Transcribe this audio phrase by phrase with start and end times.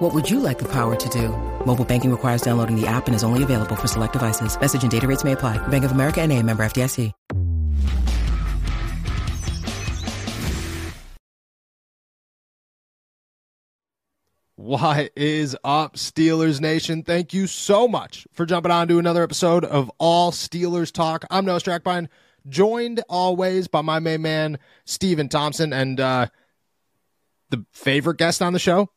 [0.00, 1.28] What would you like the power to do?
[1.66, 4.58] Mobile banking requires downloading the app and is only available for select devices.
[4.58, 5.58] Message and data rates may apply.
[5.68, 7.12] Bank of America and a member FDIC.
[14.56, 17.02] What is up, Steelers Nation?
[17.02, 21.26] Thank you so much for jumping on to another episode of All Steelers Talk.
[21.30, 22.08] I'm Noah Strackbein,
[22.48, 26.26] joined always by my main man, Steven Thompson, and uh,
[27.50, 28.90] the favorite guest on the show,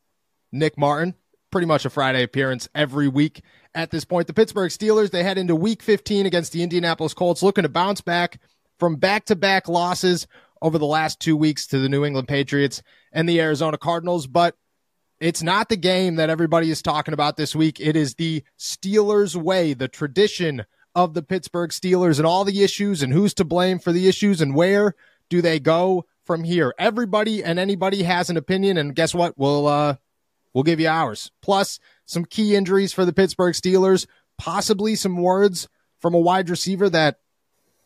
[0.53, 1.15] Nick Martin.
[1.51, 3.43] Pretty much a Friday appearance every week
[3.75, 4.27] at this point.
[4.27, 8.01] The Pittsburgh Steelers, they head into week 15 against the Indianapolis Colts, looking to bounce
[8.01, 8.39] back
[8.79, 10.27] from back to back losses
[10.61, 14.25] over the last two weeks to the New England Patriots and the Arizona Cardinals.
[14.27, 14.55] But
[15.19, 17.79] it's not the game that everybody is talking about this week.
[17.79, 23.01] It is the Steelers way, the tradition of the Pittsburgh Steelers and all the issues
[23.01, 24.95] and who's to blame for the issues and where
[25.29, 26.73] do they go from here.
[26.77, 29.37] Everybody and anybody has an opinion, and guess what?
[29.37, 29.95] We'll uh,
[30.53, 31.31] we'll give you ours.
[31.41, 34.05] Plus some key injuries for the Pittsburgh Steelers,
[34.37, 35.67] possibly some words
[35.99, 37.17] from a wide receiver that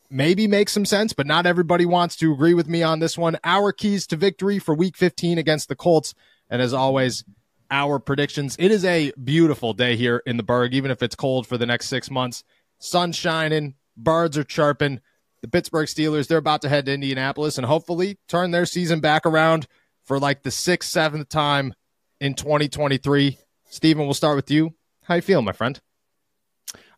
[0.10, 3.38] maybe makes some sense, but not everybody wants to agree with me on this one.
[3.44, 6.14] Our keys to victory for Week 15 against the Colts,
[6.50, 7.24] and as always.
[7.70, 8.56] Our predictions.
[8.60, 11.66] It is a beautiful day here in the Burgh, even if it's cold for the
[11.66, 12.46] next six months.
[12.80, 15.02] Sun shining, birds are chirping
[15.42, 19.26] the Pittsburgh Steelers, they're about to head to Indianapolis and hopefully turn their season back
[19.26, 19.68] around
[20.04, 21.74] for like the sixth, seventh time
[22.20, 23.38] in 2023.
[23.70, 24.74] Stephen, we'll start with you.
[25.04, 25.80] How you feeling, my friend?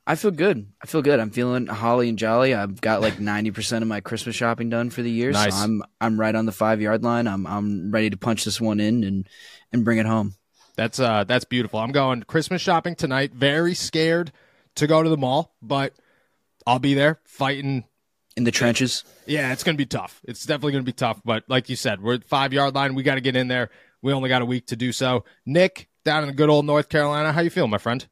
[0.07, 0.67] I feel good.
[0.81, 1.19] I feel good.
[1.19, 2.55] I'm feeling holly and jolly.
[2.55, 5.31] I've got like 90% of my Christmas shopping done for the year.
[5.31, 5.55] Nice.
[5.55, 7.27] So I'm I'm right on the five yard line.
[7.27, 9.27] I'm I'm ready to punch this one in and
[9.71, 10.35] and bring it home.
[10.75, 11.79] That's uh that's beautiful.
[11.79, 13.33] I'm going Christmas shopping tonight.
[13.33, 14.31] Very scared
[14.75, 15.93] to go to the mall, but
[16.65, 17.83] I'll be there fighting
[18.35, 19.03] in the trenches.
[19.27, 20.21] Yeah, it's going to be tough.
[20.23, 21.21] It's definitely going to be tough.
[21.23, 22.95] But like you said, we're at five yard line.
[22.95, 23.69] We got to get in there.
[24.01, 25.25] We only got a week to do so.
[25.45, 28.07] Nick, down in good old North Carolina, how you feeling, my friend?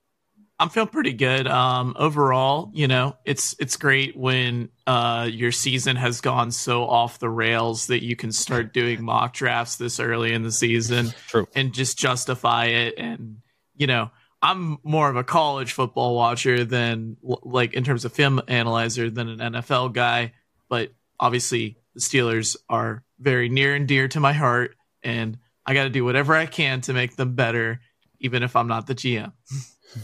[0.60, 1.48] I'm feeling pretty good.
[1.48, 7.20] Um, overall, you know, it's it's great when uh, your season has gone so off
[7.20, 11.48] the rails that you can start doing mock drafts this early in the season, True,
[11.56, 12.96] and just justify it.
[12.98, 13.38] And
[13.76, 14.10] you know,
[14.42, 19.30] I'm more of a college football watcher than like in terms of film analyzer than
[19.30, 20.34] an NFL guy,
[20.70, 25.38] but obviously the Steelers are very near and dear to my heart and
[25.68, 27.82] I got to do whatever I can to make them better
[28.20, 29.34] even if I'm not the GM.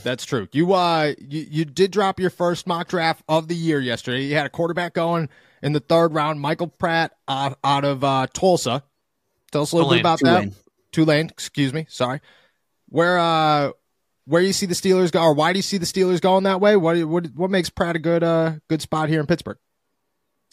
[0.04, 0.48] That's true.
[0.52, 4.24] You uh you, you did drop your first mock draft of the year yesterday.
[4.24, 5.30] You had a quarterback going
[5.62, 8.84] in the third round, Michael Pratt out, out of uh, Tulsa.
[9.52, 10.00] Tell us a little Tulane.
[10.00, 10.50] bit about Tulane.
[10.50, 10.58] that.
[10.92, 11.86] Tulane, excuse me.
[11.90, 12.22] Sorry.
[12.90, 13.72] Where uh
[14.26, 16.62] where you see the Steelers go, or why do you see the Steelers going that
[16.62, 16.76] way?
[16.76, 19.58] What what what makes Pratt a good uh good spot here in Pittsburgh?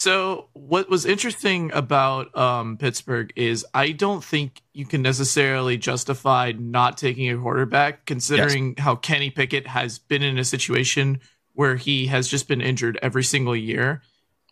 [0.01, 6.55] So what was interesting about um, Pittsburgh is I don't think you can necessarily justify
[6.59, 11.21] not taking a quarterback, considering how Kenny Pickett has been in a situation
[11.53, 14.01] where he has just been injured every single year,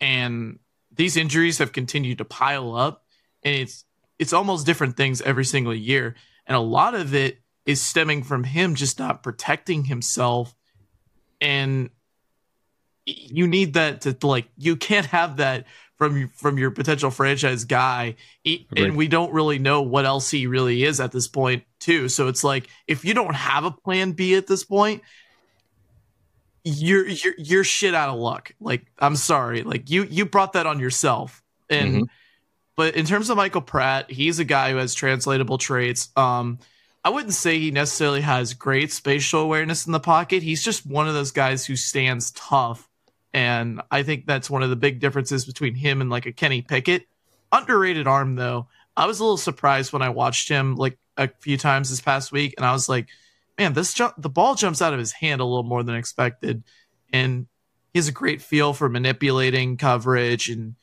[0.02, 0.58] and
[0.94, 3.06] these injuries have continued to pile up,
[3.42, 3.86] and it's
[4.18, 6.14] it's almost different things every single year,
[6.46, 10.54] and a lot of it is stemming from him just not protecting himself,
[11.40, 11.88] and
[13.08, 15.64] you need that to like you can't have that
[15.96, 18.14] from from your potential franchise guy
[18.76, 22.28] and we don't really know what else he really is at this point too so
[22.28, 25.02] it's like if you don't have a plan b at this point
[26.64, 30.66] you're you're you're shit out of luck like i'm sorry like you you brought that
[30.66, 32.08] on yourself and Mhm.
[32.76, 36.58] but in terms of michael pratt he's a guy who has translatable traits um
[37.04, 40.42] I wouldn't say he necessarily has great spatial awareness in the pocket.
[40.42, 42.87] He's just one of those guys who stands tough.
[43.34, 46.62] And I think that's one of the big differences between him and like a Kenny
[46.62, 47.06] Pickett.
[47.52, 48.68] Underrated arm though.
[48.96, 52.32] I was a little surprised when I watched him like a few times this past
[52.32, 53.08] week and I was like,
[53.58, 56.62] man, this jump the ball jumps out of his hand a little more than expected.
[57.12, 57.46] And
[57.92, 60.74] he has a great feel for manipulating coverage and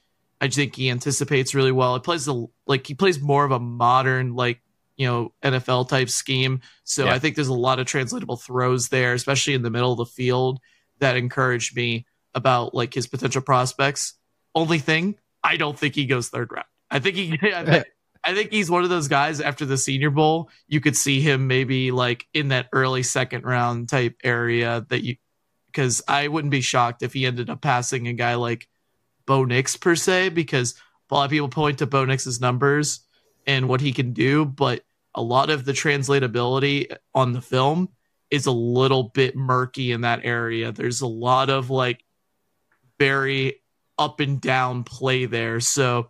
[0.42, 1.94] I think he anticipates really well.
[1.96, 4.62] He plays the like he plays more of a modern like
[4.98, 6.62] you know NFL type scheme.
[6.84, 7.14] So Yeah.
[7.14, 10.06] I think there's a lot of translatable throws there, especially in the middle of the
[10.06, 10.60] field,
[11.00, 12.06] that encouraged me
[12.36, 14.14] about like his potential prospects.
[14.54, 16.68] Only thing, I don't think he goes third round.
[16.92, 20.50] I think he, I think, he's one of those guys after the Senior Bowl.
[20.68, 25.16] You could see him maybe like in that early second round type area that you,
[25.68, 28.68] because I wouldn't be shocked if he ended up passing a guy like
[29.26, 30.76] Bo Nix per se, because
[31.10, 33.02] a lot of people point to Bo Nix's numbers
[33.48, 34.84] and what he can do, but
[35.14, 37.90] a lot of the translatability on the film
[38.32, 40.72] is a little bit murky in that area.
[40.72, 42.04] There's a lot of like
[43.00, 43.62] very
[43.98, 45.60] up and down play there.
[45.60, 46.10] So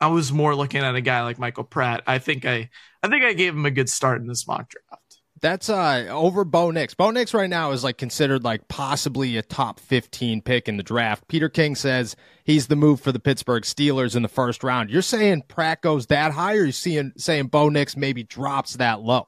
[0.00, 2.02] I was more looking at a guy like Michael Pratt.
[2.06, 2.70] I think I
[3.02, 5.20] I think I gave him a good start in this mock draft.
[5.40, 6.94] That's uh over Bo Nix.
[6.94, 10.82] Bo Nix right now is like considered like possibly a top 15 pick in the
[10.82, 11.28] draft.
[11.28, 14.90] Peter King says he's the move for the Pittsburgh Steelers in the first round.
[14.90, 19.00] You're saying Pratt goes that high, or you seeing saying Bo Nix maybe drops that
[19.00, 19.26] low?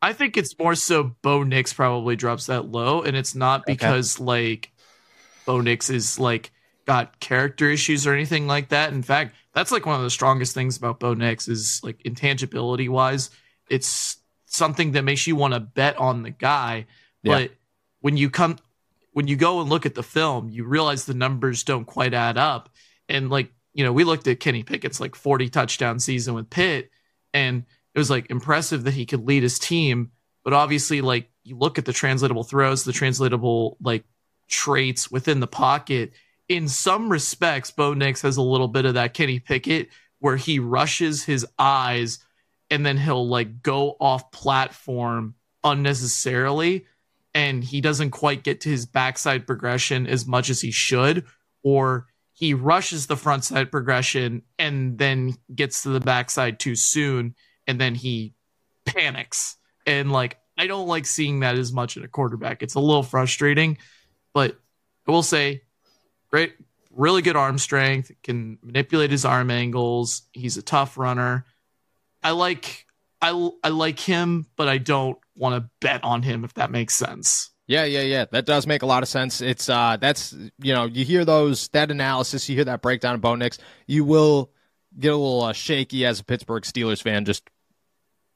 [0.00, 4.16] I think it's more so Bo Nix probably drops that low, and it's not because
[4.16, 4.24] okay.
[4.24, 4.72] like
[5.48, 6.50] Bo Nix is like
[6.84, 8.92] got character issues or anything like that.
[8.92, 12.90] In fact, that's like one of the strongest things about Bo Nix is like intangibility
[12.90, 13.30] wise.
[13.70, 16.84] It's something that makes you want to bet on the guy.
[17.22, 17.32] Yeah.
[17.32, 17.52] But
[18.02, 18.58] when you come
[19.14, 22.36] when you go and look at the film, you realize the numbers don't quite add
[22.36, 22.68] up.
[23.08, 26.90] And like, you know, we looked at Kenny Pickett's like 40 touchdown season with Pitt,
[27.32, 30.10] and it was like impressive that he could lead his team.
[30.44, 34.04] But obviously, like you look at the translatable throws, the translatable like
[34.48, 36.12] traits within the pocket.
[36.48, 39.88] In some respects, Bo Nix has a little bit of that Kenny Pickett
[40.20, 42.18] where he rushes his eyes
[42.70, 45.34] and then he'll like go off platform
[45.64, 46.86] unnecessarily
[47.34, 51.24] and he doesn't quite get to his backside progression as much as he should
[51.62, 57.34] or he rushes the front side progression and then gets to the backside too soon
[57.66, 58.34] and then he
[58.86, 59.56] panics
[59.86, 62.64] and like I don't like seeing that as much in a quarterback.
[62.64, 63.78] It's a little frustrating,
[64.38, 64.56] but
[65.08, 65.62] I will say
[66.30, 66.54] great
[66.92, 70.22] really good arm strength, can manipulate his arm angles.
[70.32, 71.44] He's a tough runner.
[72.22, 72.86] I like
[73.20, 76.94] I I like him, but I don't want to bet on him if that makes
[76.94, 77.50] sense.
[77.66, 78.26] Yeah, yeah, yeah.
[78.30, 79.40] That does make a lot of sense.
[79.40, 83.20] It's uh that's you know, you hear those that analysis, you hear that breakdown of
[83.20, 83.58] Bo Nix,
[83.88, 84.52] you will
[84.96, 87.42] get a little uh, shaky as a Pittsburgh Steelers fan just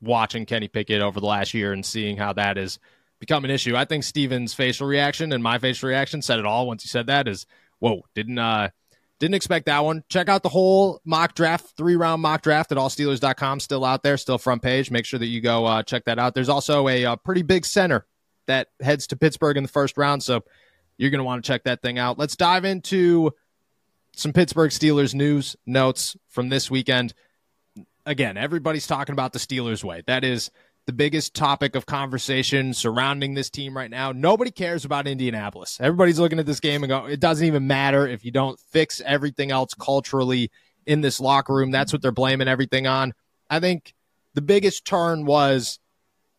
[0.01, 2.81] watching Kenny Pickett over the last year and seeing how that has
[3.23, 3.77] become an issue.
[3.77, 7.07] I think Steven's facial reaction and my facial reaction said it all once he said
[7.07, 7.47] that is
[7.79, 8.71] whoa, didn't uh
[9.21, 10.03] didn't expect that one.
[10.09, 13.61] Check out the whole mock draft, three round mock draft at allsteelers.com.
[13.61, 14.91] Still out there, still front page.
[14.91, 16.35] Make sure that you go uh, check that out.
[16.35, 18.05] There's also a, a, uh, pretty big center
[18.47, 20.25] that heads to Pittsburgh in the first round.
[20.25, 20.43] So
[20.99, 22.19] you're going to want to check that thing out.
[22.19, 23.31] Let's dive into
[24.17, 27.15] some Pittsburgh Steelers news notes from this weekend.
[28.05, 30.03] Again, everybody's talking about the Steelers way.
[30.09, 30.51] That is
[30.87, 34.11] the biggest topic of conversation surrounding this team right now.
[34.11, 35.79] Nobody cares about Indianapolis.
[35.81, 39.01] Everybody's looking at this game and go, it doesn't even matter if you don't fix
[39.05, 40.51] everything else culturally
[40.85, 41.71] in this locker room.
[41.71, 43.13] That's what they're blaming everything on.
[43.49, 43.95] I think
[44.35, 45.79] the biggest turn was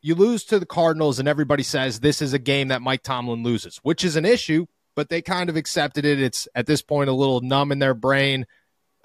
[0.02, 3.44] you lose to the Cardinals, and everybody says this is a game that Mike Tomlin
[3.44, 6.20] loses, which is an issue, but they kind of accepted it.
[6.20, 8.46] It's at this point a little numb in their brain.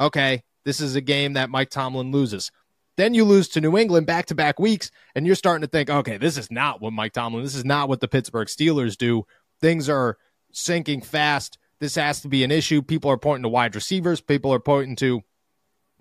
[0.01, 2.51] Okay, this is a game that Mike Tomlin loses.
[2.99, 5.89] Then you lose to New England back to back weeks, and you're starting to think,
[5.89, 9.25] okay, this is not what Mike Tomlin, this is not what the Pittsburgh Steelers do.
[9.61, 10.19] Things are
[10.51, 11.59] sinking fast.
[11.79, 12.83] This has to be an issue.
[12.83, 15.23] People are pointing to wide receivers, people are pointing to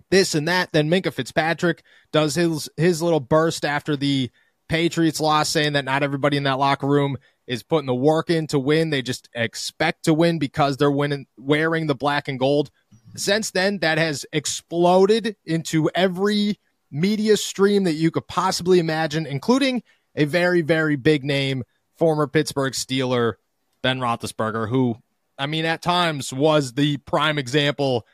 [0.09, 0.71] this and that.
[0.73, 4.31] Then Minkah Fitzpatrick does his his little burst after the
[4.67, 7.15] Patriots loss, saying that not everybody in that locker room
[7.45, 8.89] is putting the work in to win.
[8.89, 12.71] They just expect to win because they're winning wearing the black and gold.
[13.15, 16.57] Since then, that has exploded into every
[16.91, 19.83] media stream that you could possibly imagine, including
[20.15, 21.63] a very, very big name,
[21.97, 23.33] former Pittsburgh Steeler,
[23.81, 24.97] Ben Roethlisberger, who,
[25.37, 28.05] I mean, at times was the prime example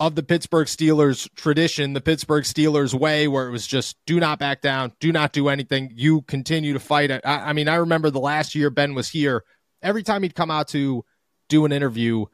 [0.00, 4.38] of the Pittsburgh Steelers tradition, the Pittsburgh Steelers way, where it was just do not
[4.38, 5.90] back down, do not do anything.
[5.94, 7.10] You continue to fight.
[7.10, 9.44] I, I mean, I remember the last year Ben was here.
[9.82, 11.04] Every time he'd come out to
[11.48, 12.26] do an interview,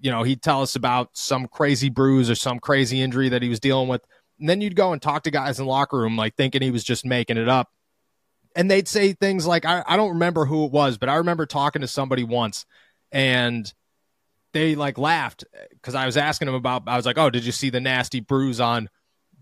[0.00, 3.48] you know, he'd tell us about some crazy bruise or some crazy injury that he
[3.48, 4.04] was dealing with.
[4.38, 6.70] And then you'd go and talk to guys in the locker room, like thinking he
[6.70, 7.70] was just making it up.
[8.54, 11.46] And they'd say things like, I, I don't remember who it was, but I remember
[11.46, 12.64] talking to somebody once
[13.12, 13.72] and
[14.52, 17.52] they like laughed because I was asking him about, I was like, oh, did you
[17.52, 18.88] see the nasty bruise on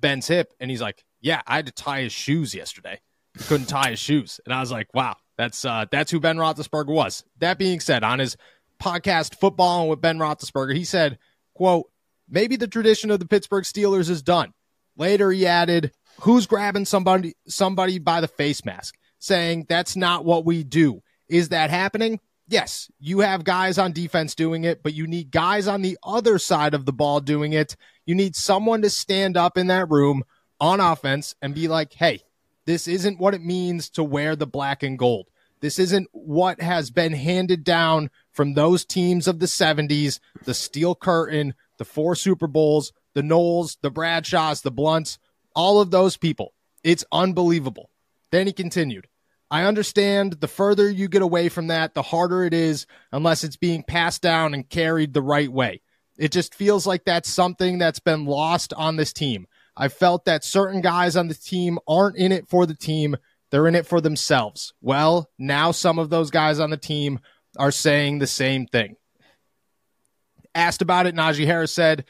[0.00, 0.52] Ben's hip?
[0.58, 3.00] And he's like, yeah, I had to tie his shoes yesterday.
[3.46, 4.40] Couldn't tie his shoes.
[4.44, 7.24] And I was like, wow, that's, uh, that's who Ben Roethlisberger was.
[7.38, 8.36] That being said, on his
[8.80, 11.18] podcast, Football with Ben Roethlisberger, he said,
[11.54, 11.90] quote,
[12.28, 14.52] maybe the tradition of the Pittsburgh Steelers is done.
[14.96, 20.44] Later, he added, "Who's grabbing somebody somebody by the face mask?" Saying that's not what
[20.44, 21.02] we do.
[21.28, 22.20] Is that happening?
[22.46, 26.38] Yes, you have guys on defense doing it, but you need guys on the other
[26.38, 27.74] side of the ball doing it.
[28.04, 30.24] You need someone to stand up in that room
[30.60, 32.20] on offense and be like, "Hey,
[32.66, 35.28] this isn't what it means to wear the black and gold.
[35.60, 40.94] This isn't what has been handed down from those teams of the 70s, the Steel
[40.94, 45.18] Curtain, the four Super Bowls, the Nolls, the Bradshaws, the Blunts,
[45.54, 46.52] all of those people.
[46.82, 47.90] It's unbelievable.
[48.30, 49.06] Then he continued.
[49.50, 53.56] I understand the further you get away from that, the harder it is unless it's
[53.56, 55.80] being passed down and carried the right way.
[56.18, 59.46] It just feels like that's something that's been lost on this team.
[59.76, 63.16] I felt that certain guys on the team aren't in it for the team,
[63.50, 64.72] they're in it for themselves.
[64.80, 67.20] Well, now some of those guys on the team
[67.58, 68.96] are saying the same thing.
[70.54, 72.04] Asked about it, Najee Harris said,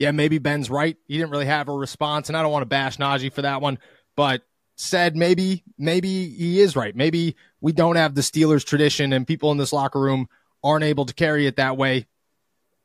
[0.00, 0.96] Yeah, maybe Ben's right.
[1.06, 3.60] He didn't really have a response, and I don't want to bash Najee for that
[3.60, 3.78] one,
[4.16, 4.42] but
[4.76, 6.96] said maybe maybe he is right.
[6.96, 10.26] Maybe we don't have the Steelers tradition and people in this locker room
[10.64, 12.06] aren't able to carry it that way.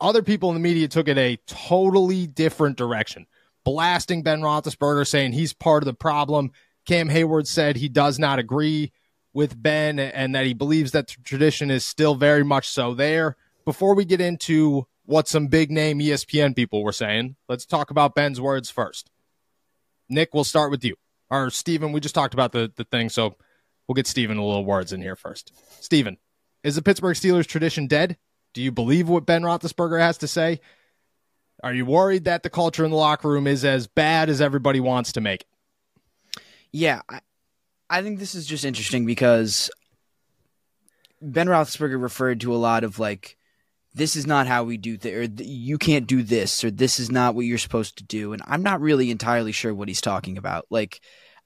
[0.02, 3.28] Other people in the media took it a totally different direction,
[3.64, 6.52] blasting Ben Roethlisberger, saying he's part of the problem.
[6.86, 8.92] Cam Heyward said he does not agree
[9.34, 13.38] with Ben and that he believes that the tradition is still very much so there.
[13.64, 18.16] Before we get into what some big name ESPN people were saying, let's talk about
[18.16, 19.10] Ben's words first.
[20.10, 20.96] Nick, we'll start with you
[21.30, 23.36] or Steven, we just talked about the, the thing, so
[23.88, 25.54] we'll get Steven a little words in here first.
[25.82, 26.18] Steven,
[26.64, 28.18] is the Pittsburgh Steelers tradition dead?
[28.54, 30.62] Do you believe what Ben Roethlisberger has to say?
[31.64, 34.80] Are you worried that the culture in the locker room is as bad as everybody
[34.80, 36.42] wants to make it?
[36.72, 37.22] Yeah, I,
[37.90, 39.70] I think this is just interesting because
[41.22, 43.38] Ben Roethlisberger referred to a lot of like,
[43.96, 47.10] this is not how we do things, or you can't do this, or this is
[47.10, 48.34] not what you're supposed to do.
[48.34, 50.66] And I'm not really entirely sure what he's talking about.
[50.70, 51.00] Like,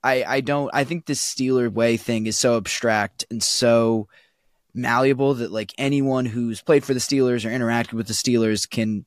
[0.04, 4.08] I, I don't, I think this Steeler way thing is so abstract and so
[4.74, 9.06] malleable that like anyone who's played for the Steelers or interacted with the Steelers can,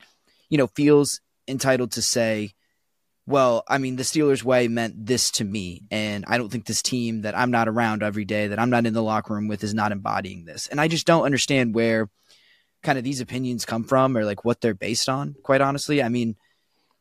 [0.49, 2.55] you know, feels entitled to say,
[3.27, 5.83] well, I mean, the Steelers way meant this to me.
[5.91, 8.87] And I don't think this team that I'm not around every day, that I'm not
[8.87, 10.69] in the locker room with, is not embodying this.
[10.69, 12.09] And I just don't understand where
[12.83, 16.03] kind of these opinions come from or like what they're based on, quite honestly.
[16.03, 16.37] I mean,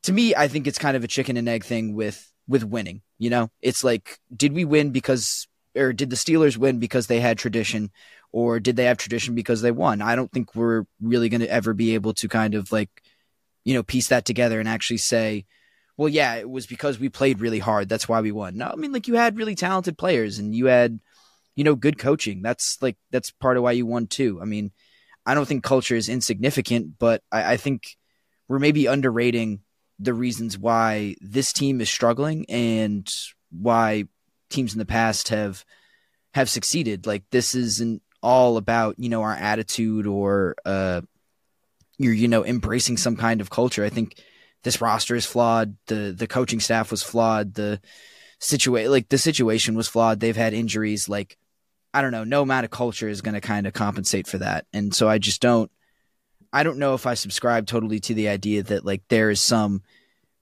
[0.04, 3.02] to me, I think it's kind of a chicken and egg thing with with winning.
[3.18, 7.20] You know, it's like, did we win because or did the Steelers win because they
[7.20, 7.92] had tradition
[8.32, 10.02] or did they have tradition because they won?
[10.02, 12.90] I don't think we're really going to ever be able to kind of like,
[13.64, 15.46] you know, piece that together and actually say,
[15.98, 17.90] well, yeah, it was because we played really hard.
[17.90, 18.58] That's why we won.
[18.58, 21.00] No, I mean, like you had really talented players and you had,
[21.56, 22.42] you know, good coaching.
[22.42, 24.40] That's like, that's part of why you won too.
[24.42, 24.72] I mean,
[25.26, 27.96] I don't think culture is insignificant, but I, I think
[28.48, 29.62] we're maybe underrating
[30.00, 33.08] the reasons why this team is struggling and
[33.52, 34.06] why
[34.50, 35.64] teams in the past have
[36.34, 37.06] have succeeded.
[37.06, 41.02] Like this isn't all about you know our attitude or uh,
[41.98, 43.86] you're you know embracing some kind of culture.
[43.86, 44.16] I think
[44.64, 45.76] this roster is flawed.
[45.88, 47.54] the The coaching staff was flawed.
[47.54, 47.80] The
[48.40, 50.20] situation like the situation was flawed.
[50.20, 51.08] They've had injuries.
[51.08, 51.38] Like
[51.94, 54.66] I don't know, no amount of culture is going to kind of compensate for that.
[54.74, 55.72] And so I just don't,
[56.54, 59.84] I don't know if I subscribe totally to the idea that like there is some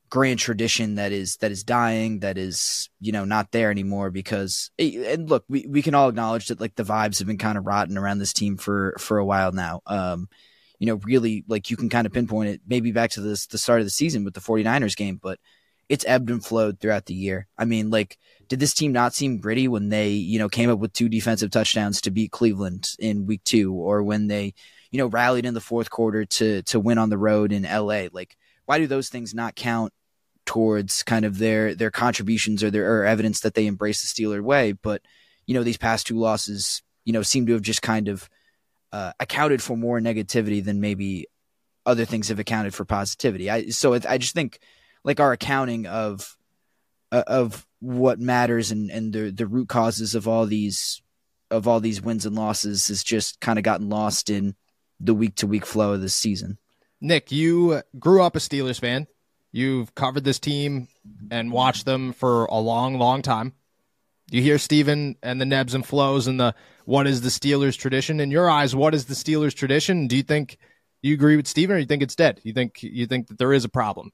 [0.09, 4.71] grand tradition that is that is dying that is you know not there anymore because
[4.79, 7.67] and look we, we can all acknowledge that like the vibes have been kind of
[7.67, 10.27] rotten around this team for for a while now um
[10.79, 13.57] you know really like you can kind of pinpoint it maybe back to this the
[13.59, 15.39] start of the season with the 49ers game but
[15.89, 18.17] it's ebbed and flowed throughout the year i mean like
[18.49, 21.51] did this team not seem gritty when they, you know, came up with two defensive
[21.51, 24.55] touchdowns to beat Cleveland in week two, or when they,
[24.91, 28.07] you know, rallied in the fourth quarter to to win on the road in LA?
[28.11, 29.93] Like, why do those things not count
[30.47, 34.41] towards kind of their their contributions or their or evidence that they embrace the Steeler
[34.41, 34.71] way?
[34.71, 35.03] But
[35.45, 38.27] you know, these past two losses, you know, seem to have just kind of
[38.91, 41.27] uh, accounted for more negativity than maybe
[41.85, 43.47] other things have accounted for positivity.
[43.47, 44.59] I so I just think
[45.03, 46.37] like our accounting of
[47.11, 51.01] uh, of what matters and and the the root causes of all these
[51.51, 54.55] of all these wins and losses has just kind of gotten lost in
[54.99, 56.57] the week to week flow of this season.
[57.01, 59.07] Nick, you grew up a Steelers fan.
[59.51, 60.89] You've covered this team
[61.31, 63.53] and watched them for a long, long time.
[64.29, 66.53] You hear Steven and the Nebs and Flows and the
[66.85, 68.19] what is the Steelers tradition?
[68.19, 70.07] In your eyes, what is the Steelers tradition?
[70.07, 70.57] Do you think
[71.01, 72.39] you agree with Steven or you think it's dead?
[72.43, 74.11] You think you think that there is a problem?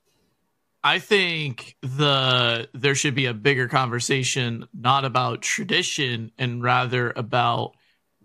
[0.85, 7.71] I think the there should be a bigger conversation not about tradition and rather about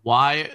[0.02, 0.50] why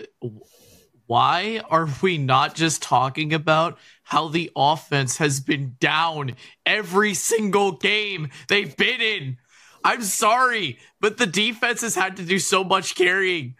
[1.07, 7.71] why are we not just talking about how the offense has been down every single
[7.71, 9.37] game they've been in?
[9.83, 13.55] I'm sorry, but the defense has had to do so much carrying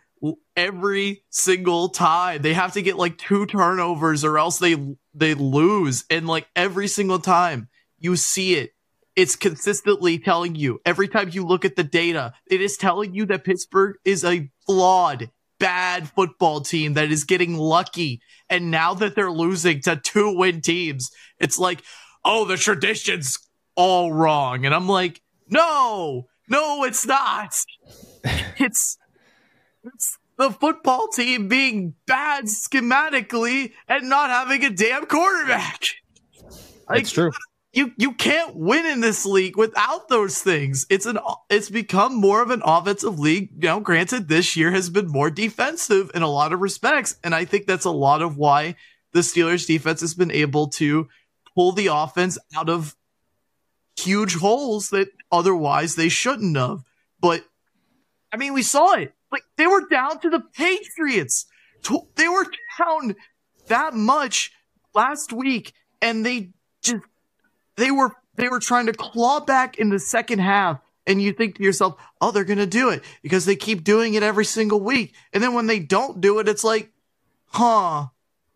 [0.55, 2.43] every single time.
[2.43, 4.75] They have to get like two turnovers or else they
[5.15, 7.69] they lose and like every single time
[8.05, 8.71] you see it.
[9.15, 13.25] It's consistently telling you every time you look at the data, it is telling you
[13.27, 18.21] that Pittsburgh is a flawed bad football team that is getting lucky.
[18.49, 21.09] And now that they're losing to two win teams,
[21.39, 21.81] it's like,
[22.23, 23.39] oh, the tradition's
[23.75, 24.65] all wrong.
[24.65, 27.55] And I'm like, no, no, it's not.
[28.57, 28.97] it's,
[29.83, 35.81] it's the football team being bad schematically and not having a damn quarterback.
[36.87, 37.31] Like, it's true.
[37.75, 40.85] You you can't win in this league without those things.
[40.89, 43.61] It's an it's become more of an offensive league.
[43.61, 47.43] Know, granted, this year has been more defensive in a lot of respects, and I
[47.43, 48.77] think that's a lot of why
[49.11, 51.09] the Steelers defense has been able to
[51.53, 52.95] pull the offense out of
[53.97, 56.81] huge holes that otherwise they shouldn't have.
[57.19, 57.43] But
[58.31, 59.13] I mean, we saw it.
[59.33, 61.45] Like they were down to the Patriots.
[62.15, 62.45] They were
[62.79, 63.17] down
[63.67, 64.53] that much
[64.93, 66.51] last week, and they
[66.81, 67.03] just
[67.77, 70.79] they were they were trying to claw back in the second half.
[71.07, 74.15] And you think to yourself, oh, they're going to do it because they keep doing
[74.15, 75.13] it every single week.
[75.33, 76.91] And then when they don't do it, it's like,
[77.45, 78.07] huh,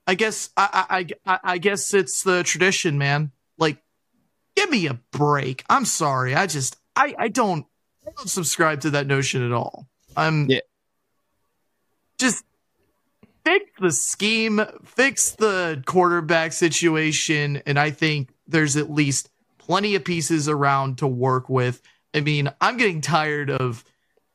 [0.07, 3.31] I guess I, I, I, I guess it's the tradition, man.
[3.59, 3.77] Like,
[4.55, 5.63] give me a break.
[5.69, 6.33] I'm sorry.
[6.33, 7.65] I just I, I don't
[8.07, 9.87] I don't subscribe to that notion at all.
[10.17, 10.59] I'm yeah.
[12.17, 12.43] just
[13.45, 20.03] fix the scheme, fix the quarterback situation, and I think there's at least plenty of
[20.03, 21.81] pieces around to work with.
[22.13, 23.83] I mean, I'm getting tired of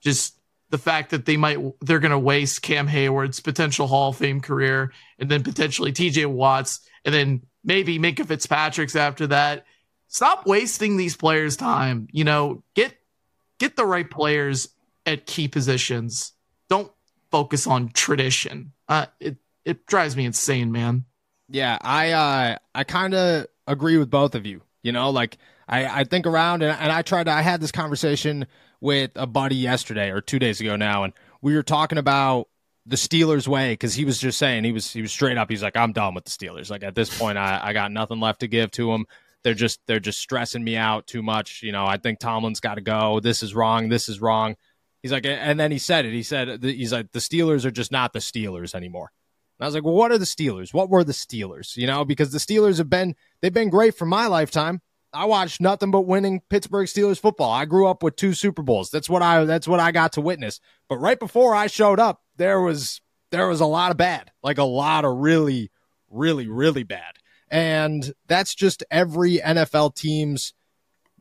[0.00, 0.38] just
[0.70, 4.40] the fact that they might they're going to waste Cam Heyward's potential Hall of Fame
[4.40, 9.66] career and then potentially TJ Watts and then maybe Minkah Fitzpatrick's after that.
[10.08, 12.08] Stop wasting these players' time.
[12.12, 12.94] You know, get
[13.58, 14.68] get the right players
[15.06, 16.32] at key positions.
[16.68, 16.90] Don't
[17.30, 18.72] focus on tradition.
[18.88, 21.04] Uh, it it drives me insane, man.
[21.48, 24.62] Yeah, I uh, I kind of agree with both of you.
[24.82, 27.72] You know, like I, I think around and, and I tried to, I had this
[27.72, 28.46] conversation
[28.80, 32.48] with a buddy yesterday or two days ago now, and we were talking about
[32.86, 35.48] the Steelers way because he was just saying he was he was straight up.
[35.48, 36.70] He's like, I'm done with the Steelers.
[36.70, 39.06] Like at this point, I, I got nothing left to give to them.
[39.42, 41.62] They're just they're just stressing me out too much.
[41.62, 43.20] You know, I think Tomlin's got to go.
[43.20, 43.88] This is wrong.
[43.88, 44.56] This is wrong.
[45.02, 46.12] He's like, and then he said it.
[46.12, 49.12] He said he's like the Steelers are just not the Steelers anymore.
[49.58, 50.74] And I was like, well, what are the Steelers?
[50.74, 51.76] What were the Steelers?
[51.76, 54.80] You know, because the Steelers have been they've been great for my lifetime.
[55.12, 57.52] I watched nothing but winning Pittsburgh Steelers football.
[57.52, 58.90] I grew up with two Super Bowls.
[58.90, 60.60] That's what I that's what I got to witness.
[60.88, 64.32] But right before I showed up, there was there was a lot of bad.
[64.42, 65.70] Like a lot of really
[66.10, 67.14] really really bad.
[67.48, 70.52] And that's just every NFL team's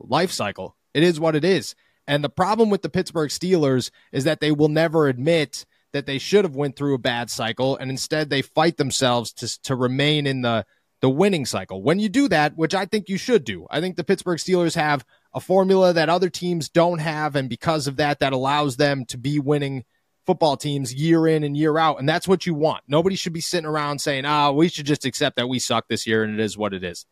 [0.00, 0.76] life cycle.
[0.92, 1.76] It is what it is.
[2.06, 5.64] And the problem with the Pittsburgh Steelers is that they will never admit
[5.94, 9.62] that they should have went through a bad cycle and instead they fight themselves to
[9.62, 10.66] to remain in the
[11.00, 11.82] the winning cycle.
[11.82, 13.66] When you do that, which I think you should do.
[13.70, 15.04] I think the Pittsburgh Steelers have
[15.34, 19.18] a formula that other teams don't have and because of that that allows them to
[19.18, 19.84] be winning
[20.26, 22.82] football teams year in and year out and that's what you want.
[22.88, 25.86] Nobody should be sitting around saying, "Ah, oh, we should just accept that we suck
[25.88, 27.06] this year and it is what it is."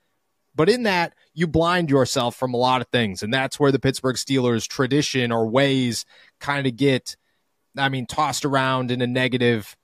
[0.54, 3.22] But in that, you blind yourself from a lot of things.
[3.22, 6.04] And that's where the Pittsburgh Steelers tradition or ways
[6.40, 7.16] kind of get
[7.76, 9.76] I mean, tossed around in a negative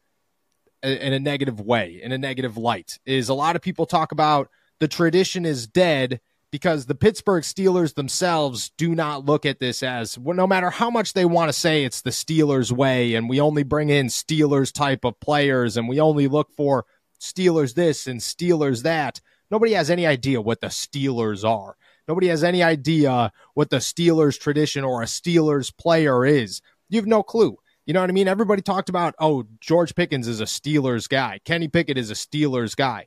[0.85, 2.99] uh, in a negative way, in a negative light.
[3.05, 4.49] Is a lot of people talk about
[4.81, 6.21] the tradition is dead
[6.51, 11.13] because the Pittsburgh Steelers themselves do not look at this as no matter how much
[11.13, 15.05] they want to say it's the Steelers way and we only bring in Steelers type
[15.05, 16.87] of players and we only look for
[17.21, 19.21] Steelers this and Steelers that.
[19.51, 21.77] Nobody has any idea what the Steelers are.
[22.07, 26.63] Nobody has any idea what the Steelers tradition or a Steelers player is.
[26.89, 27.59] You have no clue.
[27.89, 28.29] You know what I mean?
[28.29, 31.41] Everybody talked about, oh, George Pickens is a Steelers guy.
[31.47, 33.07] Kenny Pickett is a Steelers guy.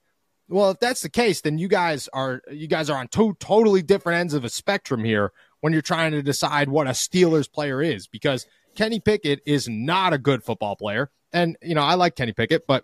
[0.49, 3.83] Well, if that's the case, then you guys are you guys are on two totally
[3.83, 7.79] different ends of a spectrum here when you're trying to decide what a Steelers player
[7.79, 11.11] is because Kenny Pickett is not a good football player.
[11.31, 12.83] And you know, I like Kenny Pickett, but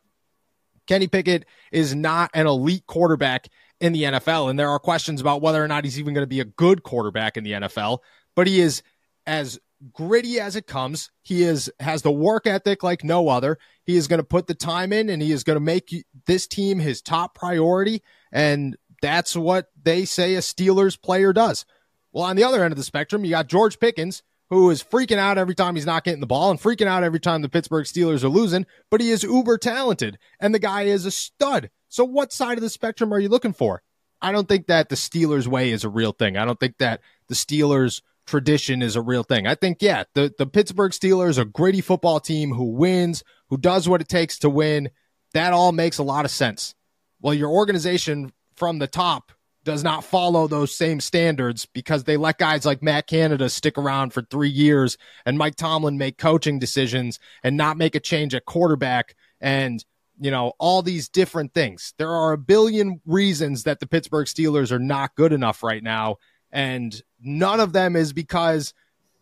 [0.85, 3.47] Kenny Pickett is not an elite quarterback
[3.81, 6.27] in the NFL and there are questions about whether or not he's even going to
[6.27, 7.99] be a good quarterback in the NFL,
[8.35, 8.83] but he is
[9.25, 9.59] as
[9.93, 11.11] gritty as it comes.
[11.23, 13.57] He is has the work ethic like no other.
[13.83, 16.47] He is going to put the time in and he is going to make this
[16.47, 21.65] team his top priority and that's what they say a Steelers player does.
[22.11, 25.17] Well, on the other end of the spectrum, you got George Pickens who is freaking
[25.17, 27.85] out every time he's not getting the ball and freaking out every time the Pittsburgh
[27.85, 31.69] Steelers are losing, but he is uber talented and the guy is a stud.
[31.89, 33.83] So what side of the spectrum are you looking for?
[34.21, 36.37] I don't think that the Steelers way is a real thing.
[36.37, 39.47] I don't think that the Steelers tradition is a real thing.
[39.47, 43.89] I think, yeah, the, the Pittsburgh Steelers, a gritty football team who wins, who does
[43.89, 44.89] what it takes to win,
[45.33, 46.75] that all makes a lot of sense.
[47.21, 49.31] Well, your organization from the top
[49.63, 54.13] does not follow those same standards because they let guys like Matt Canada stick around
[54.13, 58.45] for three years and Mike Tomlin make coaching decisions and not make a change at
[58.45, 59.83] quarterback and
[60.19, 61.93] you know all these different things.
[61.97, 66.15] There are a billion reasons that the Pittsburgh Steelers are not good enough right now,
[66.51, 68.73] and none of them is because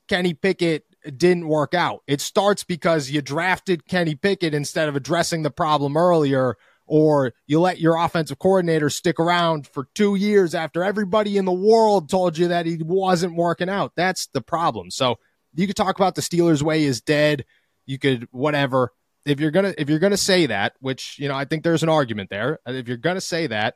[0.07, 0.85] Kenny Pickett
[1.17, 2.03] didn't work out.
[2.07, 6.57] It starts because you drafted Kenny Pickett instead of addressing the problem earlier
[6.87, 11.51] or you let your offensive coordinator stick around for two years after everybody in the
[11.51, 13.93] world told you that he wasn't working out.
[13.95, 14.91] That's the problem.
[14.91, 15.17] So
[15.55, 17.45] you could talk about the Steelers way is dead.
[17.85, 18.91] You could whatever.
[19.25, 21.89] If you're gonna if you're gonna say that, which you know I think there's an
[21.89, 22.59] argument there.
[22.67, 23.75] If you're gonna say that,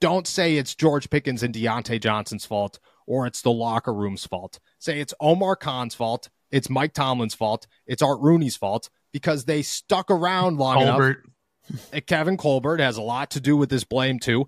[0.00, 4.60] don't say it's George Pickens and Diontae Johnson's fault or it's the locker room's fault.
[4.78, 6.28] Say it's Omar Khan's fault.
[6.50, 7.66] It's Mike Tomlin's fault.
[7.86, 11.24] It's Art Rooney's fault because they stuck around long Colbert.
[11.92, 14.46] enough Kevin Colbert has a lot to do with this blame too.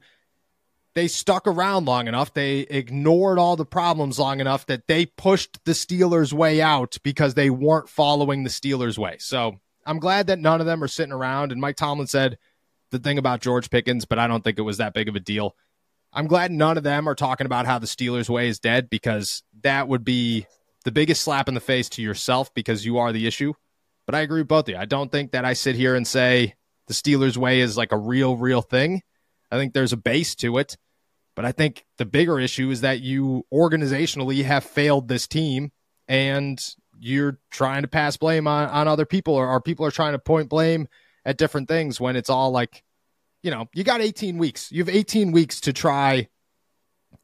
[0.94, 2.34] They stuck around long enough.
[2.34, 7.34] They ignored all the problems long enough that they pushed the Steelers' way out because
[7.34, 9.16] they weren't following the Steelers' way.
[9.18, 11.50] So I'm glad that none of them are sitting around.
[11.50, 12.38] And Mike Tomlin said
[12.92, 15.20] the thing about George Pickens, but I don't think it was that big of a
[15.20, 15.56] deal.
[16.12, 19.42] I'm glad none of them are talking about how the Steelers' way is dead because
[19.62, 20.46] that would be
[20.84, 23.54] the biggest slap in the face to yourself because you are the issue.
[24.06, 24.76] But I agree with both of you.
[24.76, 26.54] I don't think that I sit here and say
[26.86, 29.02] the Steelers way is like a real, real thing.
[29.50, 30.76] I think there's a base to it.
[31.34, 35.72] But I think the bigger issue is that you organizationally have failed this team
[36.06, 36.62] and
[36.98, 40.18] you're trying to pass blame on, on other people or, or people are trying to
[40.18, 40.88] point blame
[41.24, 42.82] at different things when it's all like,
[43.42, 44.70] you know, you got 18 weeks.
[44.70, 46.28] You have 18 weeks to try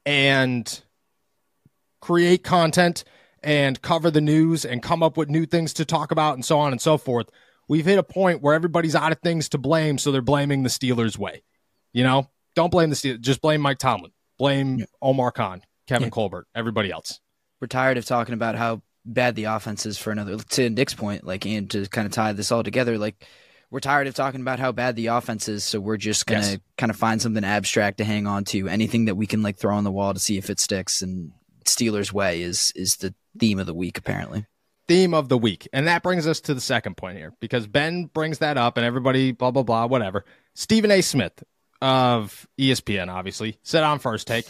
[0.04, 0.82] and
[2.00, 3.04] create content
[3.42, 6.58] and cover the news and come up with new things to talk about and so
[6.58, 7.30] on and so forth
[7.68, 10.68] we've hit a point where everybody's out of things to blame, so they're blaming the
[10.68, 11.42] Steelers' way.
[11.92, 13.20] You know, don't blame the Steelers.
[13.20, 14.12] Just blame Mike Tomlin.
[14.38, 14.84] Blame yeah.
[15.00, 16.10] Omar Khan, Kevin yeah.
[16.10, 17.20] Colbert, everybody else.
[17.60, 20.36] We're tired of talking about how bad the offense is for another.
[20.38, 23.26] To Nick's point, like, and to kind of tie this all together, like,
[23.70, 26.58] we're tired of talking about how bad the offense is, so we're just gonna yes.
[26.76, 28.68] kind of find something abstract to hang on to.
[28.68, 31.02] Anything that we can like throw on the wall to see if it sticks.
[31.02, 31.32] And
[31.64, 34.46] Steelers' way is is the theme of the week, apparently
[34.88, 35.68] theme of the week.
[35.72, 38.84] And that brings us to the second point here because Ben brings that up and
[38.84, 40.24] everybody, blah, blah, blah, whatever.
[40.54, 41.02] Stephen A.
[41.02, 41.44] Smith
[41.80, 44.46] of ESPN, obviously, said on first take,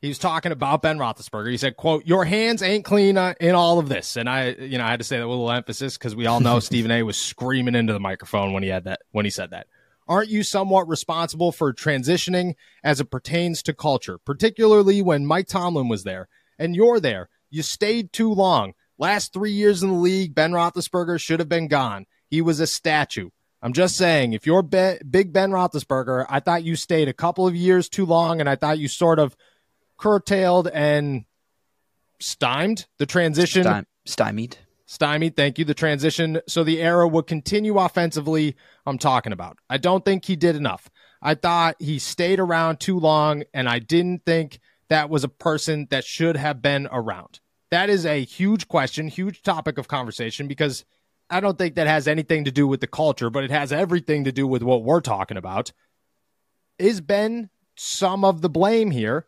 [0.00, 1.50] he was talking about Ben Roethlisberger.
[1.50, 4.16] He said, quote, your hands ain't clean uh, in all of this.
[4.16, 6.26] And I, you know, I had to say that with a little emphasis because we
[6.26, 9.30] all know Stephen A was screaming into the microphone when he had that, when he
[9.30, 9.66] said that.
[10.08, 12.54] Aren't you somewhat responsible for transitioning
[12.84, 16.28] as it pertains to culture, particularly when Mike Tomlin was there
[16.58, 17.28] and you're there?
[17.50, 18.74] You stayed too long.
[18.98, 22.06] Last three years in the league, Ben Roethlisberger should have been gone.
[22.28, 23.30] He was a statue.
[23.62, 27.46] I'm just saying, if you're be- Big Ben Roethlisberger, I thought you stayed a couple
[27.46, 29.36] of years too long, and I thought you sort of
[29.96, 31.24] curtailed and
[32.20, 33.64] stymied the transition.
[33.64, 34.58] Stym- stymied.
[34.86, 35.64] Stymied, thank you.
[35.64, 36.40] The transition.
[36.46, 38.56] So the era would continue offensively.
[38.86, 39.58] I'm talking about.
[39.68, 40.88] I don't think he did enough.
[41.20, 45.88] I thought he stayed around too long, and I didn't think that was a person
[45.90, 47.40] that should have been around.
[47.70, 50.84] That is a huge question, huge topic of conversation because
[51.28, 54.24] I don't think that has anything to do with the culture, but it has everything
[54.24, 55.72] to do with what we're talking about.
[56.78, 59.26] Is Ben some of the blame here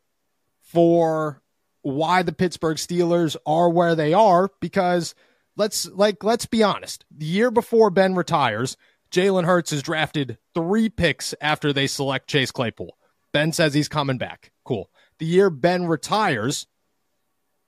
[0.68, 1.42] for
[1.82, 4.50] why the Pittsburgh Steelers are where they are?
[4.60, 5.14] Because
[5.56, 7.04] let's like let's be honest.
[7.10, 8.76] The year before Ben retires,
[9.10, 12.96] Jalen Hurts is drafted three picks after they select Chase Claypool.
[13.32, 14.52] Ben says he's coming back.
[14.64, 14.90] Cool.
[15.18, 16.66] The year Ben retires,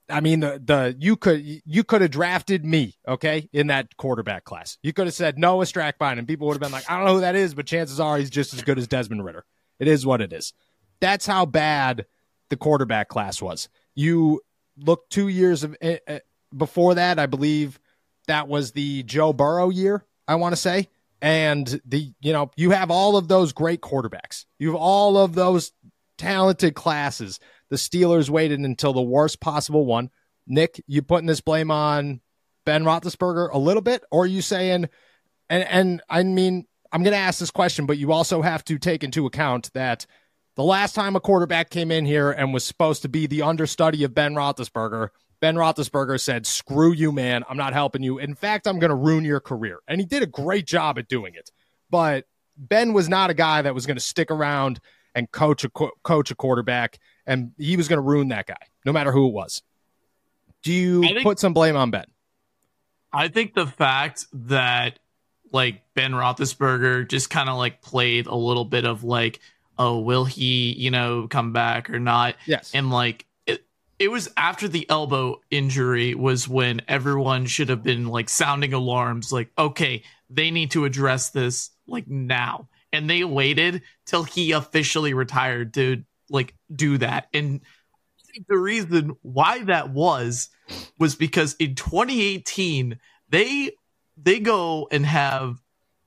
[0.08, 4.44] I mean, the, the you could you could have drafted me, okay, in that quarterback
[4.44, 4.78] class.
[4.82, 7.14] You could have said Noah Strackbein, and people would have been like, I don't know
[7.14, 9.44] who that is, but chances are he's just as good as Desmond Ridder.
[9.78, 10.52] It is what it is.
[11.00, 12.04] That's how bad
[12.50, 13.68] the quarterback class was.
[13.94, 14.42] You
[14.76, 16.18] look two years of uh,
[16.56, 17.80] before that, I believe
[18.26, 20.04] that was the Joe Burrow year.
[20.28, 20.88] I want to say,
[21.22, 24.44] and the you know you have all of those great quarterbacks.
[24.58, 25.72] You have all of those
[26.18, 30.10] talented classes the Steelers waited until the worst possible one.
[30.46, 32.20] Nick, you putting this blame on
[32.66, 34.88] Ben Roethlisberger a little bit, or you saying,
[35.48, 38.78] and and I mean, I'm going to ask this question, but you also have to
[38.78, 40.06] take into account that
[40.56, 44.04] the last time a quarterback came in here and was supposed to be the understudy
[44.04, 45.08] of Ben Roethlisberger,
[45.40, 47.44] Ben Roethlisberger said, "Screw you, man!
[47.48, 48.18] I'm not helping you.
[48.18, 51.08] In fact, I'm going to ruin your career." And he did a great job at
[51.08, 51.50] doing it.
[51.88, 54.80] But Ben was not a guy that was going to stick around
[55.14, 58.92] and coach a coach a quarterback and he was going to ruin that guy, no
[58.92, 59.62] matter who it was.
[60.62, 62.06] Do you think, put some blame on Ben?
[63.12, 64.98] I think the fact that
[65.52, 69.40] like Ben Roethlisberger just kind of like played a little bit of like
[69.80, 72.36] oh, will he, you know, come back or not?
[72.46, 72.70] Yes.
[72.74, 73.64] And like it,
[73.98, 79.32] it was after the elbow injury was when everyone should have been like sounding alarms,
[79.32, 82.68] like, okay, they need to address this like now.
[82.92, 87.28] And they waited till he officially retired to like do that.
[87.32, 87.62] And
[88.48, 90.50] the reason why that was
[90.98, 92.98] was because in 2018
[93.30, 93.72] they
[94.16, 95.56] they go and have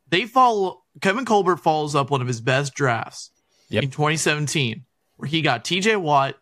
[0.10, 3.32] they follow Kevin Colbert follows up one of his best drafts
[3.74, 3.84] Yep.
[3.84, 4.86] in 2017
[5.18, 6.36] where he got TJ Watt,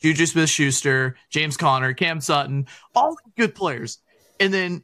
[0.00, 3.98] Juju Smith Schuster, James Conner, Cam Sutton, all good players.
[4.40, 4.82] And then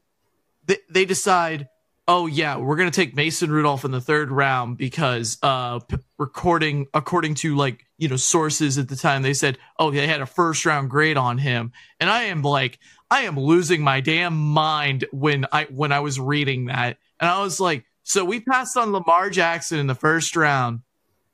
[0.66, 1.68] they, they decide,
[2.08, 5.96] oh, yeah, we're going to take Mason Rudolph in the third round because uh, p-
[6.18, 10.20] recording, according to like, you know, sources at the time, they said, oh, they had
[10.20, 11.72] a first round grade on him.
[12.00, 12.78] And I am like,
[13.10, 16.96] I am losing my damn mind when I when I was reading that.
[17.20, 20.80] And I was like, so we passed on Lamar Jackson in the first round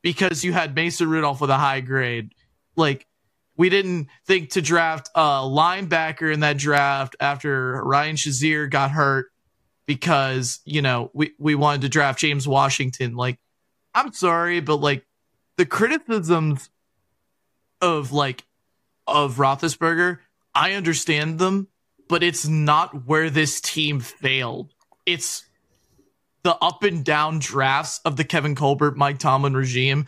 [0.02, 2.32] because you had Mason Rudolph with a high grade.
[2.76, 3.06] Like
[3.56, 9.26] we didn't think to draft a linebacker in that draft after Ryan Shazier got hurt
[9.84, 13.16] because, you know, we, we wanted to draft James Washington.
[13.16, 13.38] Like,
[13.94, 15.04] I'm sorry, but like
[15.56, 16.70] the criticisms
[17.80, 18.44] of like
[19.08, 20.18] of Roethlisberger,
[20.54, 21.66] I understand them,
[22.08, 24.72] but it's not where this team failed.
[25.04, 25.47] It's
[26.42, 30.07] the up and down drafts of the Kevin Colbert, Mike Tomlin regime,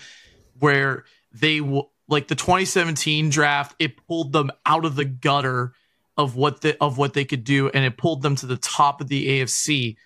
[0.58, 5.72] where they w- like the 2017 draft, it pulled them out of the gutter
[6.16, 9.00] of what the of what they could do, and it pulled them to the top
[9.00, 9.96] of the AFC.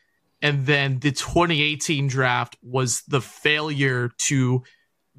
[0.43, 4.63] And then the 2018 draft was the failure to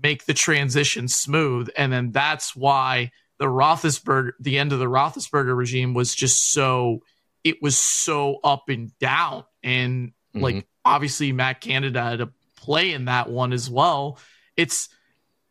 [0.01, 5.57] make the transition smooth, and then that's why the Roethlisberger, the end of the Roethlisberger
[5.57, 7.01] regime was just so
[7.43, 10.63] it was so up and down, and like Mhm.
[10.85, 14.19] Obviously Matt Canada had a play in that one as well.
[14.55, 14.89] It's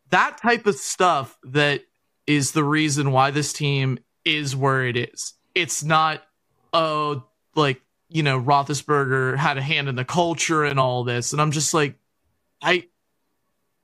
[0.09, 1.81] that type of stuff that
[2.25, 5.33] is the reason why this team is where it is.
[5.53, 6.23] It's not,
[6.73, 7.23] oh,
[7.55, 11.33] like, you know, Roethlisberger had a hand in the culture and all this.
[11.33, 11.95] And I'm just like,
[12.61, 12.87] I,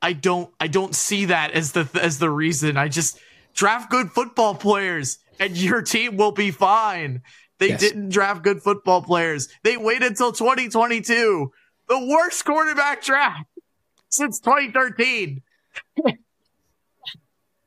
[0.01, 2.77] I don't, I don't see that as the, as the reason.
[2.77, 3.19] I just
[3.53, 7.21] draft good football players and your team will be fine.
[7.61, 7.79] They Yes.
[7.79, 9.47] didn't draft good football players.
[9.61, 11.51] They waited until 2022,
[11.87, 13.45] the worst quarterback draft
[14.09, 15.43] since 2013.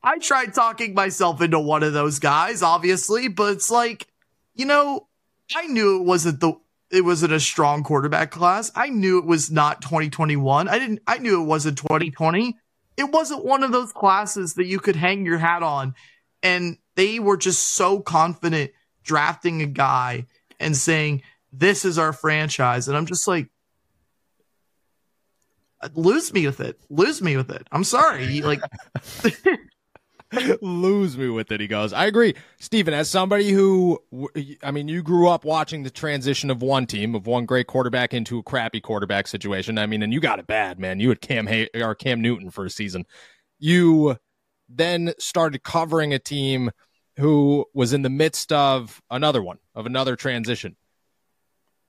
[0.03, 4.09] I tried talking myself into one of those guys, obviously, but it's like,
[4.57, 5.07] you know,
[5.55, 6.55] I knew it wasn't the
[6.91, 8.73] it wasn't a strong quarterback class.
[8.75, 10.69] I knew it was not 2021.
[10.69, 12.57] I didn't I knew it wasn't 2020.
[12.97, 15.95] It wasn't one of those classes that you could hang your hat on.
[16.43, 18.73] And they were just so confident
[19.05, 20.27] drafting a guy
[20.59, 22.89] and saying, This is our franchise.
[22.89, 23.49] And I'm just like,
[25.95, 26.81] lose me with it.
[26.89, 27.67] Lose me with it.
[27.71, 28.41] I'm sorry.
[28.41, 28.61] Like
[30.61, 34.03] lose me with it he goes i agree stephen as somebody who
[34.63, 38.13] I mean you grew up watching the transition of one team of one great quarterback
[38.13, 41.21] into a crappy quarterback situation i mean and you got it bad man you had
[41.21, 43.07] cam hay- or cam newton for a season
[43.61, 44.17] you
[44.69, 46.71] then started covering a team
[47.17, 50.77] who was in the midst of another one of another transition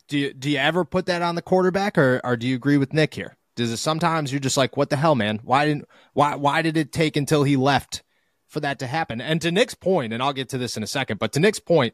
[0.07, 2.77] do you do you ever put that on the quarterback or, or do you agree
[2.77, 5.85] with nick here does it sometimes you're just like what the hell man why didn't
[6.13, 8.03] why why did it take until he left
[8.47, 9.21] for that to happen.
[9.21, 11.59] And to Nick's point, and I'll get to this in a second, but to Nick's
[11.59, 11.93] point,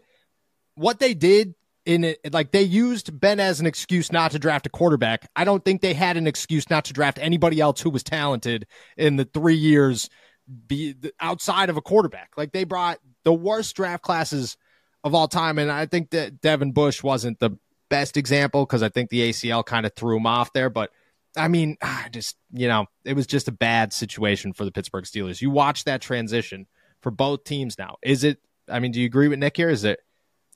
[0.76, 4.68] what they did in it, like they used Ben as an excuse not to draft
[4.68, 5.30] a quarterback.
[5.36, 8.68] I don't think they had an excuse not to draft anybody else who was talented
[8.96, 10.10] in the three years
[10.68, 12.32] be outside of a quarterback.
[12.38, 14.58] Like they brought the worst draft classes
[15.04, 17.58] of all time, and I think that Devin Bush wasn't the
[17.90, 20.92] best example because I think the ACL kind of threw him off there, but.
[21.38, 25.06] I mean, I just you know, it was just a bad situation for the Pittsburgh
[25.06, 25.42] Steelers.
[25.42, 26.68] You watch that transition
[27.02, 27.96] for both teams now.
[28.02, 28.40] Is it?
[28.70, 29.70] I mean, do you agree with Nick here?
[29.70, 30.00] Is it?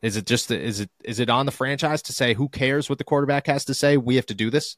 [0.01, 0.51] Is it just?
[0.51, 0.89] Is it?
[1.03, 3.97] Is it on the franchise to say who cares what the quarterback has to say?
[3.97, 4.77] We have to do this.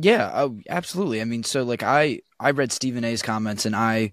[0.00, 1.20] Yeah, oh, absolutely.
[1.20, 4.12] I mean, so like I I read Stephen A's comments and I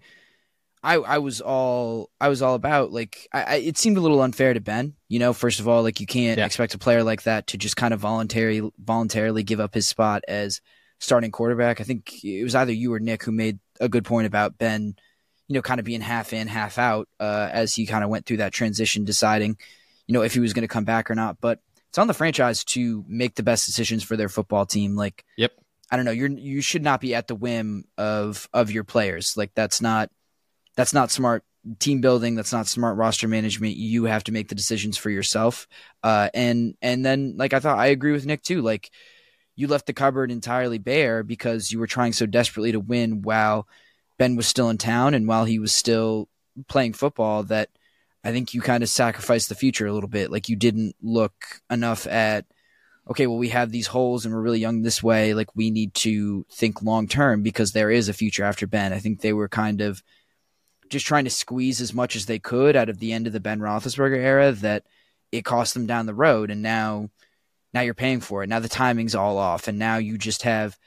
[0.85, 4.21] I I was all I was all about like I, I it seemed a little
[4.21, 4.93] unfair to Ben.
[5.09, 6.45] You know, first of all, like you can't Yeah.
[6.45, 10.23] expect a player like that to just kind of voluntary voluntarily give up his spot
[10.27, 10.61] as
[10.99, 11.81] starting quarterback.
[11.81, 14.95] I think it was either you or Nick who made a good point about Ben,
[15.47, 18.25] you know, kind of being half in, half out uh, as he kind of went
[18.25, 19.57] through that transition, deciding,
[20.07, 21.41] you know, if he was going to come back or not.
[21.41, 24.95] But it's on the franchise to make the best decisions for their football team.
[24.95, 25.51] Like, Yep.
[25.91, 29.35] I don't know, you're you should not be at the whim of of your players.
[29.37, 30.09] Like that's not
[30.75, 31.43] that's not smart
[31.79, 32.35] team building.
[32.35, 33.75] That's not smart roster management.
[33.75, 35.67] You have to make the decisions for yourself.
[36.03, 38.61] Uh, and and then like I thought, I agree with Nick too.
[38.61, 38.91] Like
[39.55, 43.67] you left the cupboard entirely bare because you were trying so desperately to win while
[44.17, 46.29] Ben was still in town and while he was still
[46.67, 47.69] playing football, that
[48.23, 50.31] I think you kind of sacrificed the future a little bit.
[50.31, 51.33] Like you didn't look
[51.69, 52.45] enough at,
[53.09, 55.33] okay, well, we have these holes and we're really young this way.
[55.33, 58.93] Like we need to think long term because there is a future after Ben.
[58.93, 60.03] I think they were kind of
[60.89, 63.39] just trying to squeeze as much as they could out of the end of the
[63.39, 64.83] Ben Roethlisberger era that
[65.31, 66.51] it cost them down the road.
[66.51, 67.09] And now,
[67.73, 68.49] now you're paying for it.
[68.49, 69.67] Now the timing's all off.
[69.67, 70.77] And now you just have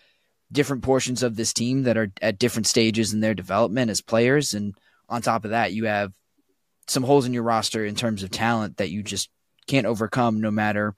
[0.51, 4.55] different portions of this team that are at different stages in their development as players.
[4.55, 4.75] And
[5.09, 6.13] on top of that, you have
[6.87, 9.29] some holes in your roster in terms of talent that you just
[9.67, 10.95] can't overcome no matter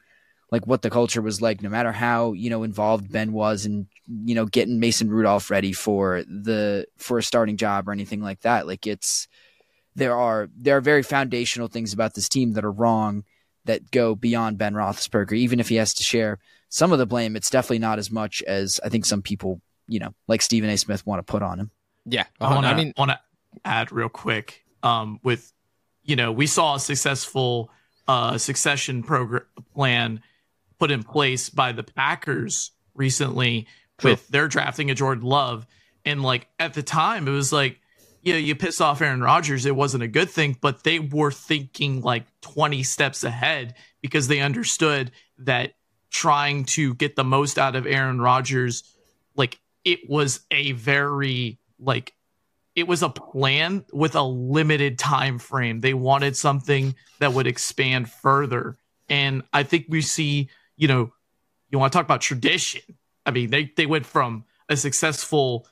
[0.51, 3.87] like what the culture was like, no matter how, you know, involved Ben was in,
[4.07, 8.41] you know, getting Mason Rudolph ready for the for a starting job or anything like
[8.41, 8.67] that.
[8.67, 9.29] Like it's
[9.95, 13.25] there are there are very foundational things about this team that are wrong
[13.67, 15.35] that go beyond Ben Roethlisberger.
[15.35, 18.43] Even if he has to share some of the blame, it's definitely not as much
[18.43, 20.77] as I think some people, you know, like Stephen A.
[20.77, 21.71] Smith want to put on him.
[22.07, 23.21] Yeah, I want to I mean, want to
[23.65, 25.53] add real quick um, with,
[26.03, 27.71] you know, we saw a successful
[28.09, 29.43] uh, succession program
[29.75, 30.23] plan
[30.81, 34.13] put in place by the Packers recently True.
[34.13, 35.67] with their drafting of Jordan Love.
[36.05, 37.79] And like at the time, it was like,
[38.23, 41.31] you know, you piss off Aaron Rodgers, it wasn't a good thing, but they were
[41.31, 45.75] thinking like 20 steps ahead because they understood that
[46.11, 48.83] trying to get the most out of Aaron Rodgers,
[49.37, 52.15] like it was a very like
[52.75, 55.81] it was a plan with a limited time frame.
[55.81, 58.79] They wanted something that would expand further.
[59.09, 60.49] And I think we see,
[60.81, 61.13] you know,
[61.69, 62.81] you want to talk about tradition.
[63.27, 65.69] I mean, they they went from a successful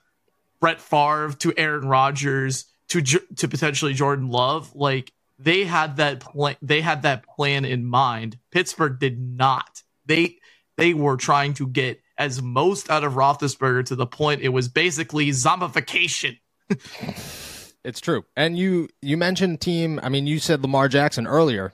[0.61, 4.77] Brett Favre to Aaron Rodgers to to potentially Jordan Love.
[4.77, 6.57] Like they had that plan.
[6.61, 8.38] They had that plan in mind.
[8.51, 9.83] Pittsburgh did not.
[10.05, 10.37] They
[10.77, 14.68] they were trying to get as most out of Roethlisberger to the point it was
[14.68, 16.38] basically zombification.
[17.83, 18.27] it's true.
[18.37, 20.01] And you you mentioned team.
[20.03, 21.73] I mean, you said Lamar Jackson earlier.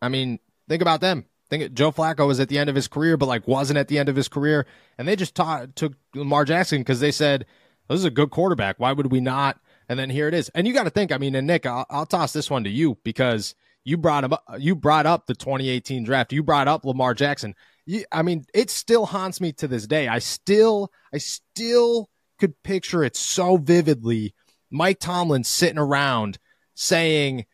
[0.00, 1.26] I mean, think about them.
[1.52, 3.98] Think Joe Flacco was at the end of his career, but like wasn't at the
[3.98, 4.64] end of his career,
[4.96, 7.44] and they just taught, took Lamar Jackson because they said
[7.90, 8.80] this is a good quarterback.
[8.80, 9.60] Why would we not?
[9.86, 10.48] And then here it is.
[10.54, 11.12] And you got to think.
[11.12, 14.32] I mean, and Nick, I'll, I'll toss this one to you because you brought him.
[14.32, 16.32] Up, you brought up the 2018 draft.
[16.32, 17.54] You brought up Lamar Jackson.
[17.84, 20.08] You, I mean, it still haunts me to this day.
[20.08, 24.34] I still, I still could picture it so vividly.
[24.70, 26.38] Mike Tomlin sitting around
[26.74, 27.44] saying,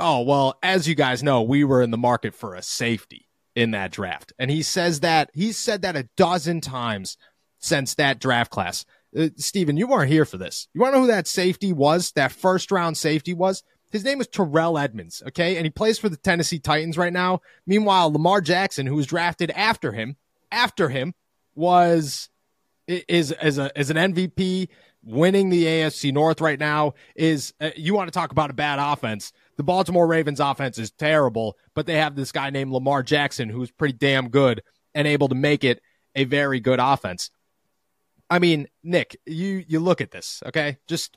[0.00, 3.23] "Oh well, as you guys know, we were in the market for a safety
[3.54, 7.16] in that draft," and he says that he's said that a dozen times
[7.58, 8.84] since that draft class.
[9.16, 10.68] Uh, Steven, you weren't here for this.
[10.74, 12.12] You want to know who that safety was?
[12.12, 13.62] That first round safety was?
[13.92, 15.56] His name is Terrell Edmunds, okay?
[15.56, 17.40] And he plays for the Tennessee Titans right now.
[17.64, 20.16] Meanwhile, Lamar Jackson, who was drafted after him,
[20.50, 21.14] after him,
[21.54, 22.28] was
[22.88, 24.68] is as a as an MVP
[25.04, 28.78] winning the AFC North right now is uh, you want to talk about a bad
[28.80, 29.32] offense.
[29.56, 33.70] The Baltimore Ravens offense is terrible, but they have this guy named Lamar Jackson who's
[33.70, 34.62] pretty damn good
[34.94, 35.80] and able to make it
[36.14, 37.30] a very good offense.
[38.30, 40.78] I mean, Nick, you you look at this, okay?
[40.88, 41.16] Just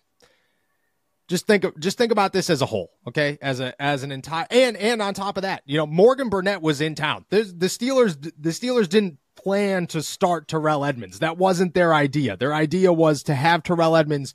[1.27, 3.37] just think just think about this as a whole, okay?
[3.41, 6.61] As a as an entire and and on top of that, you know, Morgan Burnett
[6.61, 7.25] was in town.
[7.29, 11.19] The, the Steelers the Steelers didn't plan to start Terrell Edmunds.
[11.19, 12.37] That wasn't their idea.
[12.37, 14.33] Their idea was to have Terrell Edmunds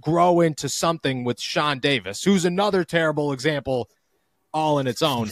[0.00, 3.88] grow into something with Sean Davis, who's another terrible example
[4.52, 5.30] all in its own.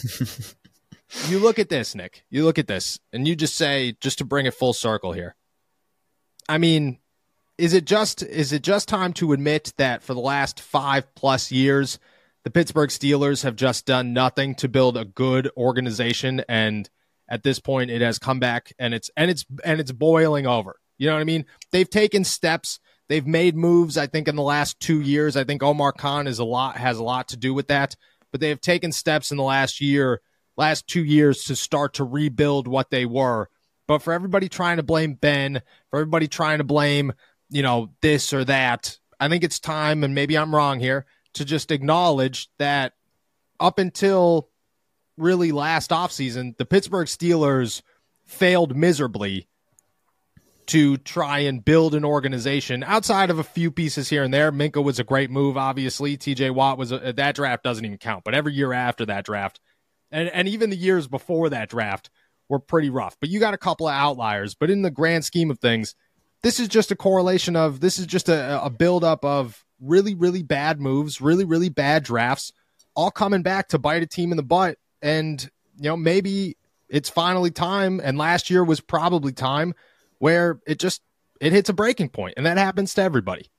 [1.27, 2.23] you look at this, Nick.
[2.29, 5.35] You look at this and you just say just to bring it full circle here.
[6.49, 6.99] I mean,
[7.57, 11.51] is it just is it just time to admit that for the last five plus
[11.51, 11.99] years,
[12.43, 16.89] the Pittsburgh Steelers have just done nothing to build a good organization, and
[17.29, 20.77] at this point, it has come back and it's and it's and it's boiling over.
[20.97, 21.45] You know what I mean?
[21.71, 22.79] They've taken steps.
[23.11, 23.97] They've made moves.
[23.97, 26.97] I think in the last two years, I think Omar Khan is a lot has
[26.97, 27.95] a lot to do with that.
[28.31, 30.21] But they have taken steps in the last year,
[30.55, 33.49] last two years to start to rebuild what they were
[33.91, 37.11] but for everybody trying to blame Ben, for everybody trying to blame,
[37.49, 41.43] you know, this or that, I think it's time, and maybe I'm wrong here, to
[41.43, 42.93] just acknowledge that
[43.59, 44.47] up until
[45.17, 47.81] really last offseason, the Pittsburgh Steelers
[48.23, 49.49] failed miserably
[50.67, 54.51] to try and build an organization outside of a few pieces here and there.
[54.51, 56.17] Minkah was a great move, obviously.
[56.17, 59.25] TJ Watt was a, uh, that draft doesn't even count, but every year after that
[59.25, 59.59] draft,
[60.11, 62.09] and, and even the years before that draft,
[62.51, 63.15] were pretty rough.
[63.19, 64.55] But you got a couple of outliers.
[64.55, 65.95] But in the grand scheme of things,
[66.43, 70.43] this is just a correlation of this is just a, a buildup of really, really
[70.43, 72.51] bad moves, really, really bad drafts,
[72.93, 74.77] all coming back to bite a team in the butt.
[75.01, 75.41] And,
[75.77, 76.57] you know, maybe
[76.89, 78.01] it's finally time.
[78.03, 79.73] And last year was probably time
[80.21, 81.01] where it just
[81.39, 83.49] it hits a breaking point, and that happens to everybody.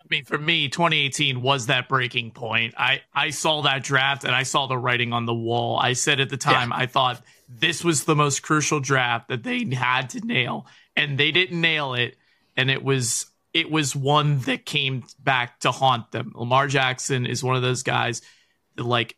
[0.00, 2.72] I mean, for me, 2018 was that breaking point.
[2.78, 5.78] I, I saw that draft and I saw the writing on the wall.
[5.78, 6.78] I said at the time, yeah.
[6.78, 10.66] I thought this was the most crucial draft that they had to nail,
[10.96, 12.16] and they didn't nail it.
[12.56, 16.32] And it was it was one that came back to haunt them.
[16.34, 18.22] Lamar Jackson is one of those guys
[18.76, 19.16] that, like,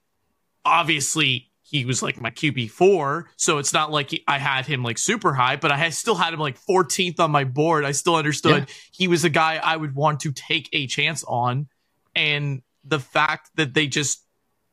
[0.64, 4.82] obviously he was like my QB four, so it's not like he, I had him
[4.82, 7.86] like super high, but I had, still had him like 14th on my board.
[7.86, 8.74] I still understood yeah.
[8.92, 11.68] he was a guy I would want to take a chance on,
[12.14, 14.22] and the fact that they just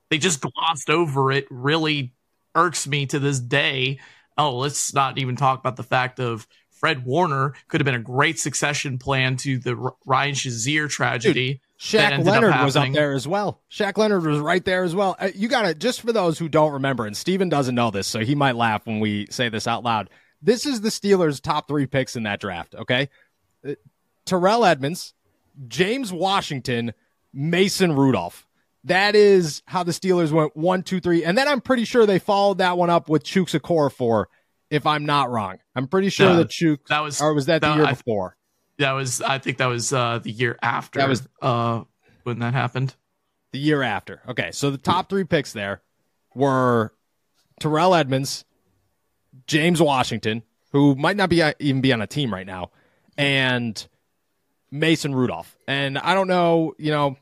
[0.10, 2.14] they just glossed over it really
[2.54, 4.00] irks me to this day.
[4.38, 8.00] Oh, let's not even talk about the fact of Fred Warner could have been a
[8.00, 9.76] great succession plan to the
[10.06, 11.54] Ryan Shazier tragedy.
[11.54, 13.62] Dude Shaq Leonard up was up there as well.
[13.72, 15.16] Shaq Leonard was right there as well.
[15.18, 18.06] Uh, you got to, just for those who don't remember, and Steven doesn't know this,
[18.06, 20.10] so he might laugh when we say this out loud.
[20.42, 23.10] This is the Steelers' top three picks in that draft, okay?
[23.66, 23.76] Uh,
[24.26, 25.14] Terrell Edmunds,
[25.70, 26.94] James Washington,
[27.34, 28.46] Mason Rudolph.
[28.84, 31.24] That is how the Steelers went one, two, three.
[31.24, 34.26] And then I'm pretty sure they followed that one up with Chuks Okorafor,
[34.70, 35.60] if I'm not wrong.
[35.76, 38.36] I'm pretty sure that Chuks, that was, or was that, that the year I, before?
[38.80, 41.00] That was I think that was uh, the year after.
[41.00, 41.84] That was uh,
[42.24, 42.96] when that happened.
[43.52, 44.22] The year after.
[44.28, 45.82] Okay, so the top three picks there
[46.34, 46.94] were
[47.60, 48.46] Terrell Edmunds,
[49.48, 52.72] James Washington, who might not be uh, even be on a team right now,
[53.18, 53.86] and
[54.72, 55.58] Mason Rudolph.
[55.68, 57.18] And I don't know, you know,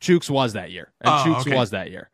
[0.00, 1.54] Chuks was that year, and oh, Chuks okay.
[1.54, 2.10] was that year.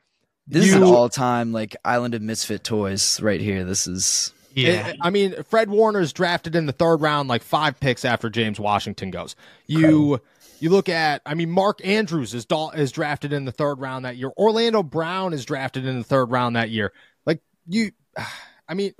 [0.49, 3.63] This you, is an all-time like Island of Misfit toys right here.
[3.63, 4.89] This is yeah.
[4.89, 8.59] It, I mean, Fred Warner's drafted in the third round, like five picks after James
[8.59, 9.37] Washington goes.
[9.67, 10.21] You
[10.63, 14.17] you look at, I mean, Mark Andrews is is drafted in the third round that
[14.17, 14.31] year.
[14.37, 16.93] Orlando Brown is drafted in the third round that year.
[17.27, 17.91] Like you,
[18.69, 18.95] I mean,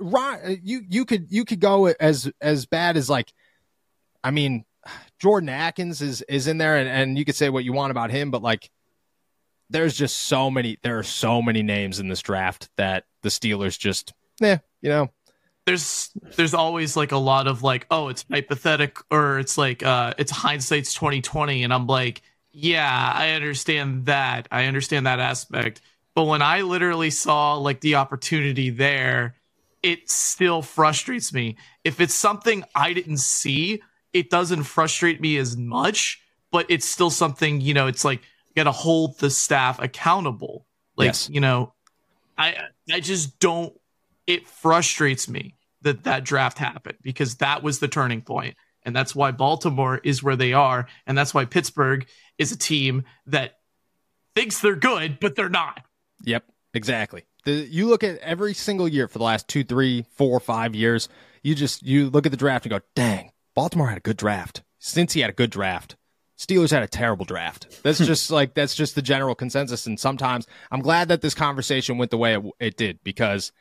[0.61, 3.33] you you could you could go as as bad as like,
[4.23, 4.65] I mean,
[5.19, 8.11] Jordan Atkins is is in there, and, and you could say what you want about
[8.11, 8.69] him, but like,
[9.69, 13.79] there's just so many there are so many names in this draft that the Steelers
[13.79, 15.09] just, yeah, you know,
[15.65, 20.13] there's there's always like a lot of like oh it's hypothetic or it's like uh
[20.17, 24.47] it's hindsight's 2020 and I'm like yeah I understand that.
[24.51, 25.81] I understand that aspect.
[26.15, 29.35] But when I literally saw like the opportunity there
[29.81, 31.57] it still frustrates me.
[31.83, 37.09] If it's something I didn't see it doesn't frustrate me as much but it's still
[37.09, 40.65] something you know it's like you got to hold the staff accountable.
[40.97, 41.29] Like yes.
[41.29, 41.73] you know
[42.37, 42.55] I
[42.91, 43.73] I just don't
[44.27, 48.23] it frustrates me that that draft happened because that was the turning.
[48.85, 50.87] And that's why Baltimore is where they are.
[51.05, 52.07] And that's why Pittsburgh
[52.37, 53.59] is a team that
[54.35, 55.81] thinks they're good, but they're not.
[56.23, 56.43] Yep,
[56.73, 57.23] exactly.
[57.45, 61.09] The, you look at every single year for the last two, three, four, five years.
[61.41, 64.63] You just you look at the draft and go, "Dang, Baltimore had a good draft.
[64.81, 65.97] Cincy had a good draft.
[66.37, 69.85] Steelers had a terrible draft." That's just like that's just the general consensus.
[69.85, 73.51] And sometimes I'm glad that this conversation went the way it, it did because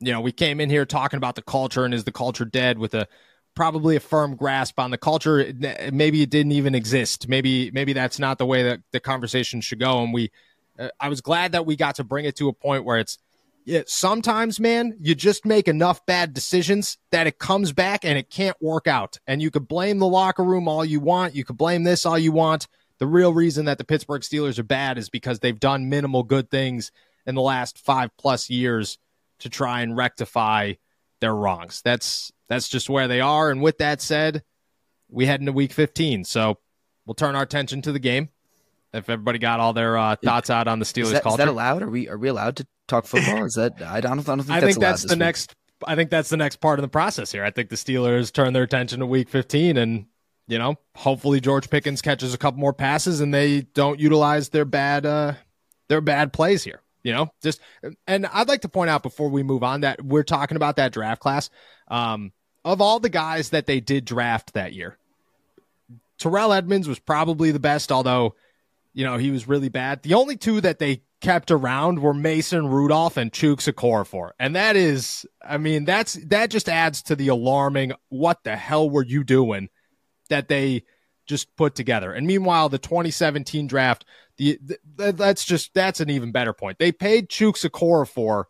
[0.00, 2.78] you know, we came in here talking about the culture and is the culture dead
[2.78, 3.08] with a
[3.54, 5.52] probably a firm grasp on the culture.
[5.92, 7.28] Maybe it didn't even exist.
[7.28, 10.02] Maybe maybe that's not the way that the conversation should go.
[10.02, 10.30] And we,
[10.78, 13.18] uh, I was glad that we got to bring it to a point where it's.
[13.68, 18.30] Yeah, sometimes, man, you just make enough bad decisions that it comes back and it
[18.30, 19.18] can't work out.
[19.26, 21.34] And you could blame the locker room all you want.
[21.34, 22.68] You could blame this all you want.
[23.00, 26.48] The real reason that the Pittsburgh Steelers are bad is because they've done minimal good
[26.48, 26.92] things
[27.26, 28.98] in the last five plus years
[29.40, 30.74] to try and rectify
[31.20, 31.82] their wrongs.
[31.84, 33.50] That's that's just where they are.
[33.50, 34.42] And with that said,
[35.08, 36.24] we head into week 15.
[36.24, 36.58] So
[37.04, 38.28] we'll turn our attention to the game.
[38.92, 41.46] If everybody got all their uh, thoughts out on the Steelers is that, culture, is
[41.46, 41.82] that allowed?
[41.82, 43.44] Are we are we allowed to talk football?
[43.44, 45.18] Is that I don't, I don't think I that's think that's the week.
[45.18, 45.54] next.
[45.86, 47.44] I think that's the next part of the process here.
[47.44, 50.06] I think the Steelers turn their attention to Week 15, and
[50.48, 54.64] you know, hopefully George Pickens catches a couple more passes, and they don't utilize their
[54.64, 55.34] bad uh,
[55.88, 56.80] their bad plays here.
[57.06, 57.60] You know, just
[58.08, 60.92] and I'd like to point out before we move on that we're talking about that
[60.92, 61.50] draft class.
[61.86, 62.32] Um,
[62.64, 64.98] of all the guys that they did draft that year,
[66.18, 68.34] Terrell Edmunds was probably the best, although,
[68.92, 70.02] you know, he was really bad.
[70.02, 74.30] The only two that they kept around were Mason Rudolph and Chuks Okorafor.
[74.40, 78.90] And that is, I mean, that's that just adds to the alarming what the hell
[78.90, 79.68] were you doing
[80.28, 80.82] that they
[81.24, 82.12] just put together.
[82.12, 84.04] And meanwhile, the 2017 draft,
[84.36, 84.58] the,
[84.96, 86.78] the, that's just that's an even better point.
[86.78, 88.44] They paid Chuks Okorafor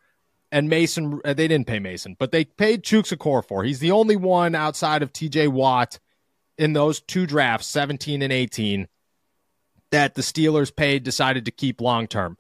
[0.50, 1.20] and Mason.
[1.24, 3.66] Uh, they didn't pay Mason, but they paid Chuks Okorafor.
[3.66, 5.48] He's the only one outside of T.J.
[5.48, 5.98] Watt
[6.58, 8.88] in those two drafts, 17 and 18,
[9.90, 12.36] that the Steelers paid decided to keep long term.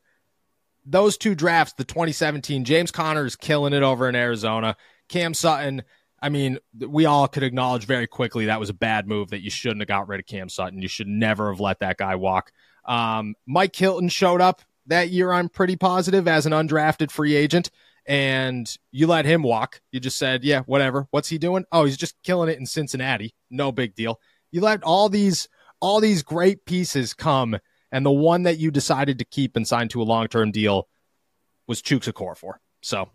[0.84, 4.76] Those two drafts, the 2017, James Conner is killing it over in Arizona.
[5.08, 5.82] Cam Sutton
[6.20, 9.50] I mean, we all could acknowledge very quickly that was a bad move that you
[9.50, 10.80] shouldn't have got rid of Cam Sutton.
[10.80, 12.52] You should never have let that guy walk.
[12.86, 17.70] Um, Mike Hilton showed up that year, I'm pretty positive, as an undrafted free agent,
[18.06, 19.80] and you let him walk.
[19.90, 21.08] You just said, yeah, whatever.
[21.10, 21.64] What's he doing?
[21.72, 23.34] Oh, he's just killing it in Cincinnati.
[23.50, 24.20] No big deal.
[24.52, 25.48] You let all these
[25.80, 27.58] all these great pieces come,
[27.92, 30.88] and the one that you decided to keep and sign to a long term deal
[31.66, 32.60] was Chuks for.
[32.82, 33.10] So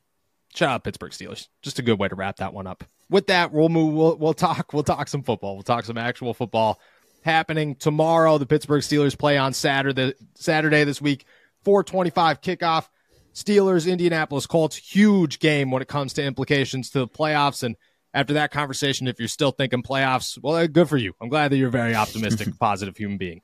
[0.54, 1.48] shout out Pittsburgh Steelers.
[1.62, 2.84] Just a good way to wrap that one up.
[3.10, 3.94] With that, we'll move.
[3.94, 4.74] We'll, we'll talk.
[4.74, 5.56] We'll talk some football.
[5.56, 6.80] We'll talk some actual football
[7.22, 8.38] happening tomorrow.
[8.38, 10.14] The Pittsburgh Steelers play on Saturday.
[10.36, 11.26] Saturday this week.
[11.64, 12.88] 425 kickoff.
[13.34, 14.76] Steelers, Indianapolis Colts.
[14.76, 17.64] Huge game when it comes to implications to the playoffs.
[17.64, 17.76] And
[18.14, 21.14] after that conversation, if you're still thinking playoffs, well, eh, good for you.
[21.22, 23.42] I'm glad that you're a very optimistic, positive human being.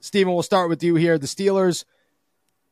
[0.00, 1.18] Steven, we'll start with you here.
[1.18, 1.84] The Steelers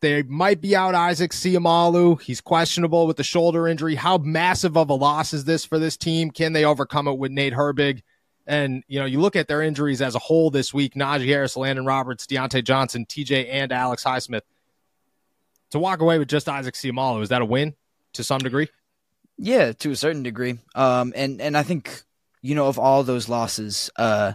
[0.03, 2.21] they might be out Isaac Seumalo.
[2.21, 3.95] He's questionable with the shoulder injury.
[3.95, 6.33] How massive of a loss is this for this team?
[6.33, 8.03] Can they overcome it with Nate Herbig?
[8.47, 11.57] And, you know, you look at their injuries as a whole this week Najee Harris,
[11.57, 14.43] Landon Roberts, Diontae Johnson, TJ, and Alex Highsmith.
[15.71, 17.75] To walk away with just Isaac Seumalo, is that a win
[18.15, 18.69] to some degree?
[19.39, 20.59] Yeah, to a certain degree.
[20.75, 22.03] Um, and, and I think,
[22.43, 24.33] you know, of all those losses, uh,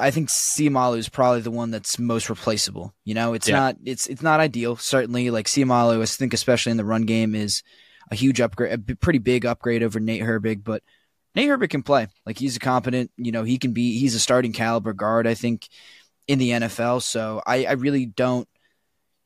[0.00, 2.92] I think Seumalo is probably the one that's most replaceable.
[3.04, 3.56] You know, it's yeah.
[3.56, 4.76] not it's it's not ideal.
[4.76, 7.62] Certainly, like Seumalo, I think especially in the run game is
[8.10, 10.64] a huge upgrade, a pretty big upgrade over Nate Herbig.
[10.64, 10.82] But
[11.34, 12.08] Nate Herbig can play.
[12.26, 13.10] Like he's a competent.
[13.16, 13.98] You know, he can be.
[13.98, 15.26] He's a starting caliber guard.
[15.26, 15.68] I think
[16.30, 17.02] in the NFL.
[17.02, 18.48] So I, I really don't,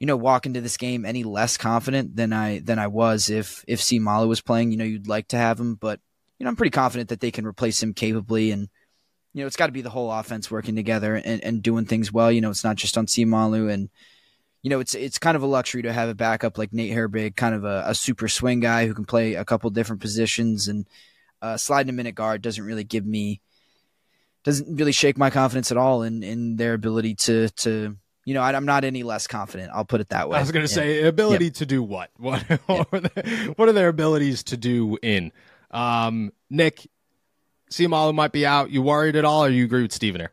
[0.01, 3.63] you know, walk into this game any less confident than I than I was if
[3.69, 4.71] if Seumalo was playing.
[4.71, 6.01] You know, you'd like to have him, but
[6.39, 8.71] you know, I'm pretty confident that they can replace him capably and
[9.35, 12.13] you know, it's got to be the whole offense working together and, and doing things
[12.13, 12.31] well.
[12.31, 13.91] You know, it's not just on Seumalo and
[14.63, 17.37] you know, it's it's kind of a luxury to have a backup like Nate Herbig,
[17.37, 20.87] kind of a, a super swing guy who can play a couple different positions and
[21.45, 23.41] uh, sliding a minute guard doesn't really give me
[24.45, 28.41] doesn't really shake my confidence at all in in their ability to to you know,
[28.41, 29.71] I, am not any less confident.
[29.75, 30.39] I'll put it that way.
[30.39, 30.77] I was going to yeah.
[30.77, 32.11] say ability to do what?
[32.19, 32.57] What, yeah.
[33.57, 35.31] what, are their abilities to do in?
[35.71, 36.89] Um, Nick,
[37.71, 38.71] Seumalo might be out.
[38.71, 40.33] You worried at all, or you agree with Steven here?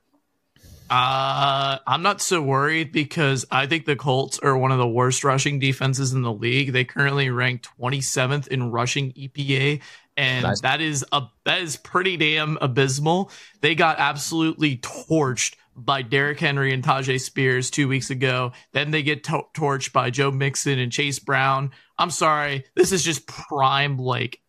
[0.91, 5.24] Uh, I'm not so worried because I think the Colts are one of the worst
[5.24, 6.74] rushing defenses in the league.
[6.74, 9.82] They currently rank 27th in rushing EPA,
[10.18, 10.62] and nice.
[10.62, 13.32] that is a that is pretty damn abysmal.
[13.62, 18.51] They got absolutely torched by Derrick Henry and Tyjae Spears two weeks ago.
[18.74, 21.72] Then they get to- torched by Joe Mixon and Chase Brown.
[21.97, 24.39] I'm sorry, this is just prime like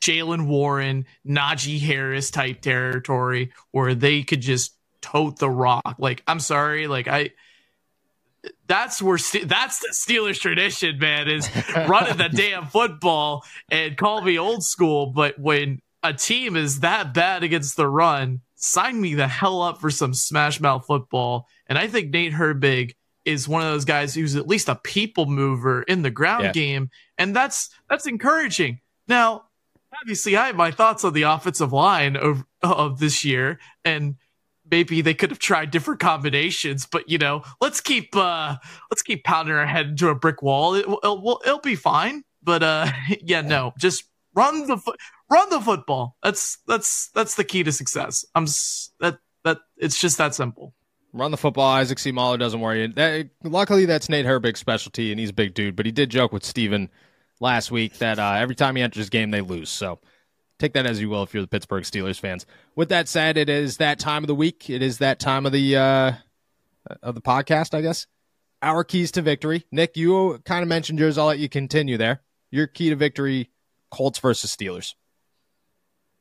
[0.00, 5.96] Jaylen Warren, Najee Harris type territory where they could just tote the rock.
[5.98, 7.30] Like, I'm sorry, like I
[8.66, 14.38] that's where that's the Steelers tradition, man, is running the damn football and call me
[14.38, 15.06] old school.
[15.06, 19.80] But when a team is that bad against the run, sign me the hell up
[19.80, 21.46] for some smash mouth football.
[21.66, 25.26] And I think Nate Herbig is one of those guys who's at least a people
[25.26, 26.52] mover in the ground yeah.
[26.52, 28.80] game, and that's that's encouraging.
[29.06, 29.44] Now,
[30.00, 34.16] obviously I have my thoughts on the offensive line of, of this year, and
[34.72, 36.86] maybe they could have tried different combinations.
[36.86, 38.56] But you know, let's keep uh,
[38.90, 40.74] let's keep pounding our head into a brick wall.
[40.74, 42.24] It, will it'll be fine.
[42.42, 42.90] But uh,
[43.22, 44.04] yeah, no, just
[44.34, 44.96] run the fo-
[45.30, 46.16] run the football.
[46.24, 48.24] That's that's that's the key to success.
[48.34, 48.46] I'm
[48.98, 50.74] that that it's just that simple.
[51.12, 51.66] Run the football.
[51.66, 52.86] Isaac Seumalo doesn't worry.
[52.86, 55.76] That, luckily, that's Nate Herbig's specialty, and he's a big dude.
[55.76, 56.88] But he did joke with Steven
[57.38, 59.68] last week that uh, every time he enters game, they lose.
[59.68, 59.98] So
[60.62, 62.46] take that as you will if you're the Pittsburgh Steelers fans.
[62.76, 64.70] With that said, it is that time of the week.
[64.70, 66.12] It is that time of the uh,
[67.02, 68.06] of the podcast, I guess.
[68.62, 69.66] Our keys to victory.
[69.72, 71.18] Nick, you kind of mentioned yours.
[71.18, 72.22] I'll let you continue there.
[72.50, 73.50] Your key to victory:
[73.90, 74.94] Colts versus Steelers.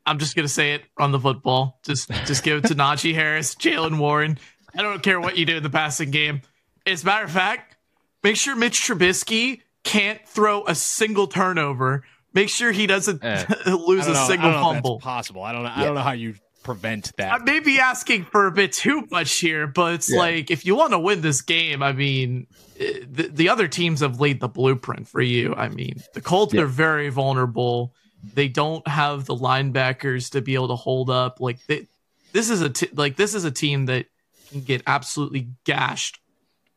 [0.06, 1.80] I'm just gonna say it on the football.
[1.84, 4.40] Just just give it to Najee Harris, Jaylen Warren.
[4.76, 6.42] I don't care what you do in the passing game.
[6.88, 7.76] As a matter of fact,
[8.24, 12.04] make sure Mitch Trubisky can't throw a single turnover.
[12.34, 15.00] Make sure he doesn't eh, lose a single fumble.
[15.00, 15.44] possible.
[15.44, 15.70] I don't know.
[15.70, 15.82] Yeah.
[15.82, 17.34] I don't know how you prevent that.
[17.34, 20.20] I may be asking for a bit too much here, but it's yeah.
[20.20, 22.48] like if you want to win this game, I mean,
[22.80, 25.54] eh, the, the other teams have laid the blueprint for you.
[25.56, 26.62] I mean, the Colts yeah.
[26.62, 27.94] are very vulnerable.
[28.34, 31.40] They don't have the linebackers to be able to hold up.
[31.42, 31.88] Like they,
[32.32, 34.06] this is a t- like this is a team that
[34.52, 36.20] can get absolutely gashed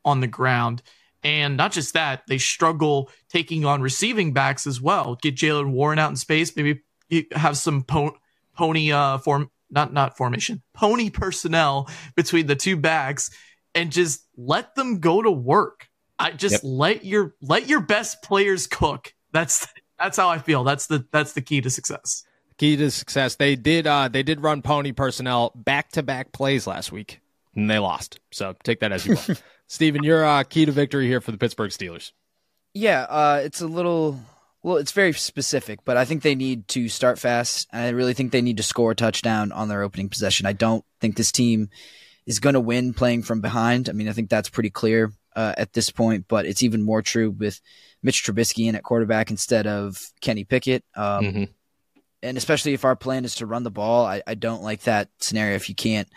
[0.03, 0.81] on the ground.
[1.25, 5.17] And not just that, they struggle taking on receiving backs as well.
[5.21, 6.81] Get Jaylen Warren out in space, maybe
[7.33, 8.15] have some po-
[8.55, 13.31] pony uh, form, not not formation, pony personnel between the two backs,
[13.73, 15.89] and just let them go to work.
[16.17, 16.61] I just yep.
[16.63, 19.13] let your let your best players cook.
[19.33, 19.67] That's
[19.99, 20.63] That's how I feel.
[20.63, 22.23] That's the that's the key to success.
[22.57, 23.35] Key to success.
[23.35, 27.21] They did uh they did run pony personnel back to back plays last week
[27.55, 28.19] and they lost.
[28.31, 29.35] So take that as you will.
[29.67, 32.11] Steven, you're uh, key to victory here for the Pittsburgh Steelers.
[32.73, 34.19] Yeah, uh, it's a little
[34.65, 37.67] well, it's very specific, but I think they need to start fast.
[37.71, 40.47] I really think they need to score a touchdown on their opening possession.
[40.47, 41.69] I don't think this team
[42.25, 43.89] is going to win playing from behind.
[43.89, 47.03] I mean, I think that's pretty clear uh, at this point, but it's even more
[47.03, 47.61] true with
[48.01, 50.83] Mitch Trubisky in at quarterback instead of Kenny Pickett.
[50.95, 51.43] Um, mm-hmm.
[52.23, 55.09] And especially if our plan is to run the ball, I, I don't like that
[55.19, 55.55] scenario.
[55.55, 56.09] If you can't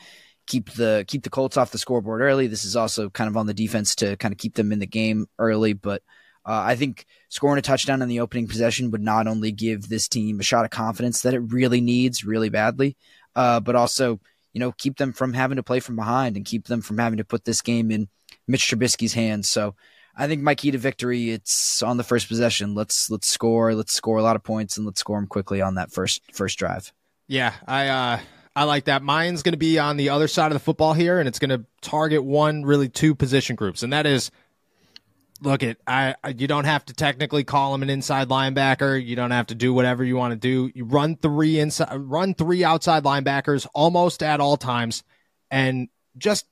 [0.49, 3.47] keep the keep the Colts off the scoreboard early, this is also kind of on
[3.47, 5.75] the defense to kind of keep them in the game early.
[5.75, 6.03] But
[6.45, 10.09] uh, I think scoring a touchdown in the opening possession would not only give this
[10.09, 12.97] team a shot of confidence that it really needs really badly,
[13.37, 14.19] uh, but also
[14.53, 17.19] you know keep them from having to play from behind and keep them from having
[17.19, 18.09] to put this game in
[18.49, 19.49] Mitch Trubisky's hands.
[19.49, 19.77] So
[20.17, 22.75] I think my key to victory it's on the first possession.
[22.75, 23.75] Let's let's score.
[23.75, 26.59] Let's score a lot of points and let's score them quickly on that first first
[26.59, 26.93] drive.
[27.29, 28.21] Yeah, I uh,
[28.59, 29.05] I like that.
[29.05, 31.51] Mine's going to be on the other side of the football here, and it's going
[31.51, 34.33] to target one, really two position groups, and that is
[35.41, 39.01] look it I you don't have to technically call him an inside linebacker.
[39.01, 40.73] You don't have to do whatever you want to do.
[40.75, 45.05] You run three inside run three outside linebackers almost at all times
[45.53, 46.45] and just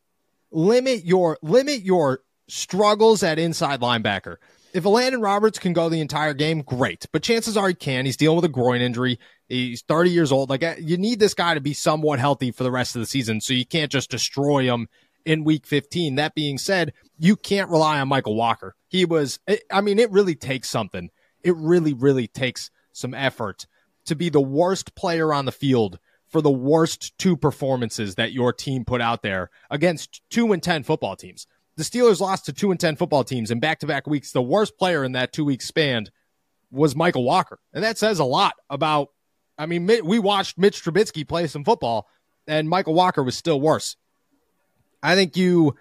[0.52, 4.36] limit your limit your struggles at inside linebacker.
[4.72, 7.06] If Elandon Roberts can go the entire game, great.
[7.10, 8.04] But chances are he can.
[8.04, 9.18] He's dealing with a groin injury.
[9.48, 10.50] He's 30 years old.
[10.50, 13.40] Like you need this guy to be somewhat healthy for the rest of the season.
[13.40, 14.88] So you can't just destroy him
[15.24, 16.16] in week 15.
[16.16, 18.74] That being said, you can't rely on Michael Walker.
[18.88, 19.38] He was,
[19.70, 21.10] I mean, it really takes something.
[21.42, 23.66] It really, really takes some effort
[24.06, 28.52] to be the worst player on the field for the worst two performances that your
[28.52, 31.46] team put out there against two and 10 football teams.
[31.76, 34.32] The Steelers lost to two and 10 football teams in back to back weeks.
[34.32, 36.06] The worst player in that two week span
[36.70, 37.58] was Michael Walker.
[37.72, 39.08] And that says a lot about,
[39.58, 42.08] I mean, we watched Mitch Trubisky play some football
[42.46, 43.96] and Michael Walker was still worse.
[45.02, 45.74] I think you.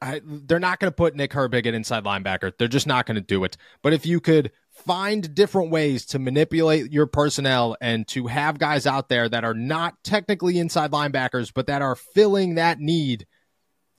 [0.00, 2.52] I, they're not going to put Nick Herbig at inside linebacker.
[2.56, 3.56] They're just not going to do it.
[3.82, 8.86] But if you could find different ways to manipulate your personnel and to have guys
[8.86, 13.26] out there that are not technically inside linebackers, but that are filling that need,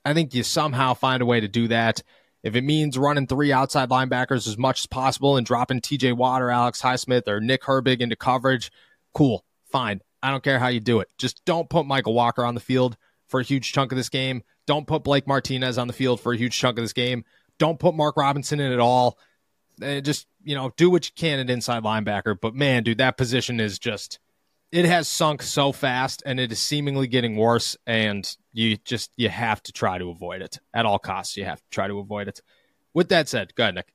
[0.06, 2.02] I think you somehow find a way to do that.
[2.44, 6.42] If it means running three outside linebackers as much as possible and dropping TJ Watt
[6.42, 8.72] or Alex Highsmith or Nick Herbig into coverage,
[9.14, 10.02] cool, fine.
[10.22, 11.10] I don't care how you do it.
[11.18, 12.98] Just don't put Michael Walker on the field
[13.28, 14.44] for a huge chunk of this game.
[14.68, 17.24] Don't put Blake Martinez on the field for a huge chunk of this game.
[17.58, 19.18] Don't put Mark Robinson in at all.
[19.82, 22.36] Uh, just, you know, do what you can at inside linebacker.
[22.40, 24.20] But man, dude, that position is just,
[24.72, 27.78] it has sunk so fast and it is seemingly getting worse.
[27.88, 31.38] And you just, you have to try to avoid it at all costs.
[31.38, 32.42] You have to try to avoid it.
[32.94, 33.94] With that said, go ahead, Nick.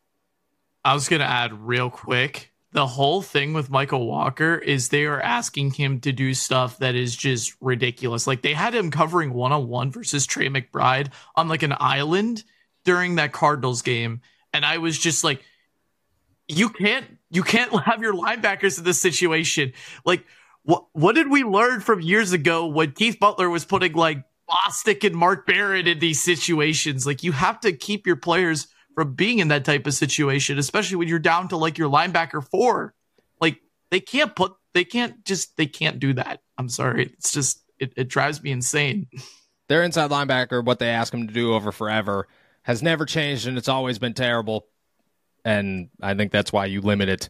[0.85, 5.05] I was going to add real quick the whole thing with Michael Walker is they
[5.05, 8.27] are asking him to do stuff that is just ridiculous.
[8.27, 12.43] Like they had him covering one on one versus Trey McBride on like an island
[12.85, 14.22] during that Cardinals game.
[14.53, 15.45] And I was just like,
[16.49, 19.72] you can't, you can't have your linebackers in this situation.
[20.05, 20.25] Like,
[20.64, 25.07] what, what did we learn from years ago when Keith Butler was putting like Bostic
[25.07, 27.07] and Mark Barron in these situations?
[27.07, 30.97] Like, you have to keep your players from being in that type of situation, especially
[30.97, 32.95] when you're down to like your linebacker four.
[33.40, 36.40] Like they can't put, they can't just, they can't do that.
[36.57, 37.12] I'm sorry.
[37.18, 39.09] It's just, it, it drives me insane.
[39.68, 42.28] Their inside linebacker, what they ask him to do over forever,
[42.62, 44.66] has never changed and it's always been terrible.
[45.45, 47.28] And I think that's why you limit it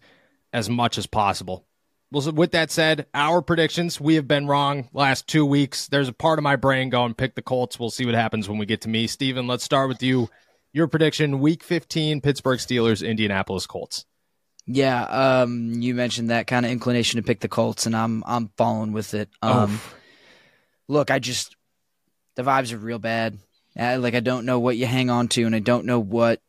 [0.52, 1.66] as much as possible.
[2.12, 5.88] Well, with that said, our predictions, we have been wrong last two weeks.
[5.88, 7.80] There's a part of my brain going, pick the Colts.
[7.80, 9.08] We'll see what happens when we get to me.
[9.08, 10.28] Steven, let's start with you
[10.74, 14.04] your prediction week 15 Pittsburgh Steelers Indianapolis Colts.
[14.66, 18.50] Yeah, um, you mentioned that kind of inclination to pick the Colts and I'm I'm
[18.56, 19.28] following with it.
[19.40, 19.80] Um,
[20.88, 21.56] look, I just
[22.34, 23.38] the vibes are real bad.
[23.78, 26.40] I, like I don't know what you hang on to and I don't know what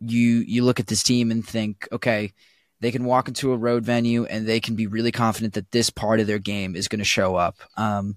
[0.00, 2.32] you you look at this team and think, okay,
[2.80, 5.90] they can walk into a road venue and they can be really confident that this
[5.90, 7.56] part of their game is going to show up.
[7.76, 8.16] Um,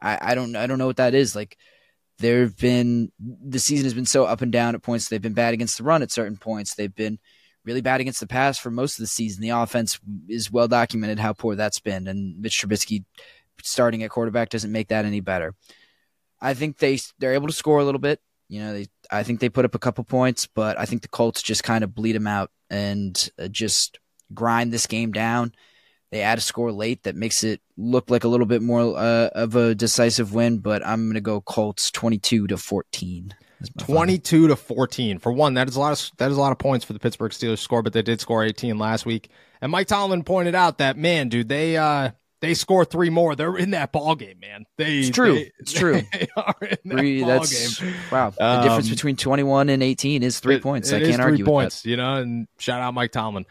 [0.00, 1.34] I, I don't I don't know what that is.
[1.36, 1.58] Like
[2.20, 5.08] there have been the season has been so up and down at points.
[5.08, 6.74] They've been bad against the run at certain points.
[6.74, 7.18] They've been
[7.64, 9.42] really bad against the pass for most of the season.
[9.42, 9.98] The offense
[10.28, 13.04] is well documented how poor that's been, and Mitch Trubisky
[13.62, 15.54] starting at quarterback doesn't make that any better.
[16.40, 18.20] I think they they're able to score a little bit.
[18.48, 21.08] You know, they I think they put up a couple points, but I think the
[21.08, 23.98] Colts just kind of bleed them out and uh, just
[24.32, 25.52] grind this game down.
[26.10, 29.28] They add a score late that makes it look like a little bit more uh,
[29.28, 33.32] of a decisive win, but I'm going to go Colts 22 to 14.
[33.78, 35.18] 22 to 14.
[35.18, 36.98] For one, that is a lot of that is a lot of points for the
[36.98, 39.30] Pittsburgh Steelers score, but they did score 18 last week.
[39.60, 43.36] And Mike Tomlin pointed out that man, dude, they uh they score three more.
[43.36, 44.64] They're in that ball game, man.
[44.78, 45.34] They It's true.
[45.34, 46.00] they- It's true.
[46.12, 47.94] They are in that Three, ball that's game.
[48.10, 48.30] wow.
[48.30, 50.90] The Um, difference between 21 and 18 is three It- points.
[50.90, 52.16] it I can't three argue points, you know.
[52.16, 53.44] And shout out Mike Tomlin.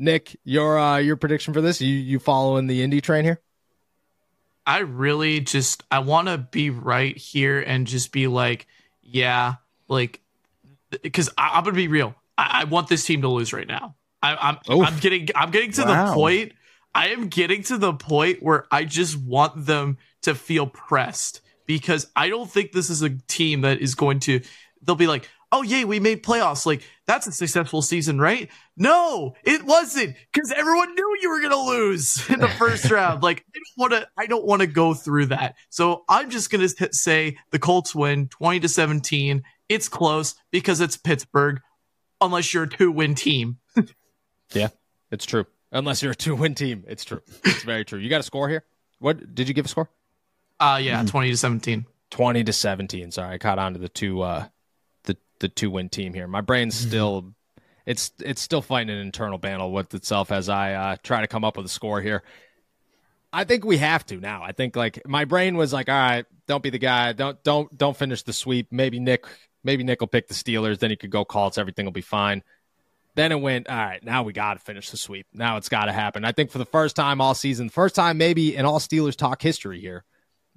[0.00, 1.80] Nick, your uh, your prediction for this?
[1.80, 3.40] You you following the Indy train here?
[4.66, 8.66] I really just I want to be right here and just be like,
[9.02, 9.56] yeah,
[9.88, 10.20] like,
[11.02, 12.14] because I'm gonna be real.
[12.38, 13.94] I, I want this team to lose right now.
[14.22, 14.86] I, I'm Oof.
[14.86, 16.06] I'm getting I'm getting to Wow.
[16.06, 16.52] the point.
[16.94, 22.06] I am getting to the point where I just want them to feel pressed because
[22.16, 24.40] I don't think this is a team that is going to.
[24.82, 26.66] They'll be like, oh yay, we made playoffs.
[26.66, 28.50] Like that's a successful season, right?
[28.76, 33.22] No, it wasn't because everyone knew you were gonna lose in the first round.
[33.22, 34.08] Like I don't want to.
[34.16, 35.56] I don't want to go through that.
[35.68, 39.42] So I'm just gonna say the Colts win 20 to 17.
[39.68, 41.60] It's close because it's Pittsburgh.
[42.20, 43.58] Unless you're a two win team.
[44.52, 44.68] Yeah,
[45.12, 45.46] it's true.
[45.70, 47.20] Unless you're a two win team, it's true.
[47.44, 48.00] It's very true.
[48.00, 48.64] You got a score here?
[48.98, 49.88] What did you give a score?
[50.58, 51.86] Uh yeah, 20 to 17.
[52.10, 53.12] 20 to 17.
[53.12, 54.46] Sorry, I caught on to the two uh
[55.40, 56.26] the two win team here.
[56.26, 57.34] My brain's still
[57.86, 61.44] it's it's still fighting an internal battle with itself as I uh try to come
[61.44, 62.22] up with a score here.
[63.32, 64.42] I think we have to now.
[64.42, 67.12] I think like my brain was like, all right, don't be the guy.
[67.12, 68.68] Don't don't don't finish the sweep.
[68.70, 69.24] Maybe Nick
[69.64, 72.42] maybe Nick will pick the Steelers, then he could go Colts, everything will be fine.
[73.16, 75.26] Then it went, all right, now we got to finish the sweep.
[75.32, 76.24] Now it's got to happen.
[76.24, 79.42] I think for the first time all season, first time maybe in all Steelers talk
[79.42, 80.04] history here,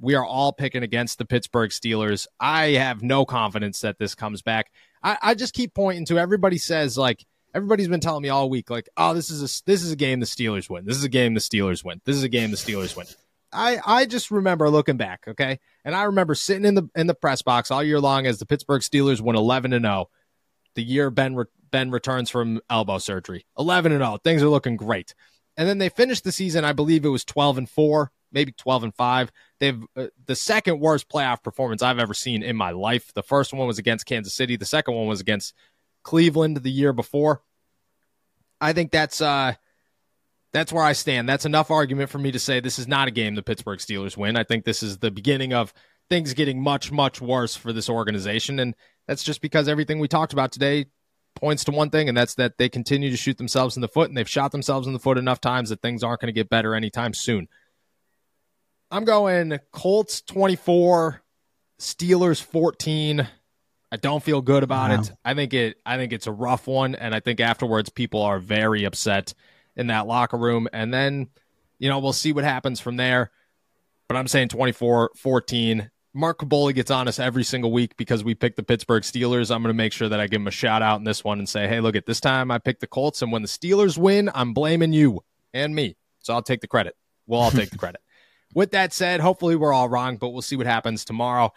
[0.03, 2.27] we are all picking against the Pittsburgh Steelers.
[2.37, 4.69] I have no confidence that this comes back.
[5.01, 7.25] I, I just keep pointing to everybody says like
[7.55, 10.19] everybody's been telling me all week like, oh, this is a this is a game
[10.19, 10.85] the Steelers win.
[10.85, 12.01] This is a game the Steelers win.
[12.05, 13.05] This is a game the Steelers win.
[13.53, 17.13] I I just remember looking back, okay, and I remember sitting in the in the
[17.13, 20.09] press box all year long as the Pittsburgh Steelers went eleven and zero.
[20.75, 24.17] The year Ben re- Ben returns from elbow surgery, eleven and zero.
[24.21, 25.15] Things are looking great,
[25.55, 26.65] and then they finished the season.
[26.65, 29.31] I believe it was twelve and four, maybe twelve and five.
[29.59, 33.13] They've uh, the second worst playoff performance I've ever seen in my life.
[33.13, 34.57] The first one was against Kansas City.
[34.57, 35.53] The second one was against
[36.03, 37.41] Cleveland the year before.
[38.59, 39.53] I think that's uh
[40.51, 41.27] that's where I stand.
[41.27, 44.17] That's enough argument for me to say this is not a game the Pittsburgh Steelers
[44.17, 44.37] win.
[44.37, 45.73] I think this is the beginning of
[46.09, 48.75] things getting much much worse for this organization and
[49.07, 50.85] that's just because everything we talked about today
[51.35, 54.09] points to one thing and that's that they continue to shoot themselves in the foot
[54.09, 56.49] and they've shot themselves in the foot enough times that things aren't going to get
[56.49, 57.47] better anytime soon.
[58.93, 61.19] I'm going Colts 24,
[61.79, 63.27] Steelers 14.
[63.91, 65.01] I don't feel good about Wow.
[65.01, 65.11] it.
[65.25, 68.37] I think it I think it's a rough one and I think afterwards people are
[68.37, 69.33] very upset
[69.75, 71.29] in that locker room and then
[71.79, 73.31] you know, we'll see what happens from there.
[74.07, 75.89] But I'm saying 24 14.
[76.13, 79.49] Mark Kaboly gets on us every single week because we picked the Pittsburgh Steelers.
[79.49, 81.39] I'm going to make sure that I give him a shout out in this one
[81.39, 83.97] and say, hey, look, at this time I picked the Colts, and when the Steelers
[83.97, 85.23] win, I'm blaming you
[85.55, 85.95] and me.
[86.19, 86.95] So I'll take the credit.
[87.25, 87.99] We'll all take the credit.
[88.53, 91.51] With that said, hopefully we're all wrong, but we'll see what happens tomorrow.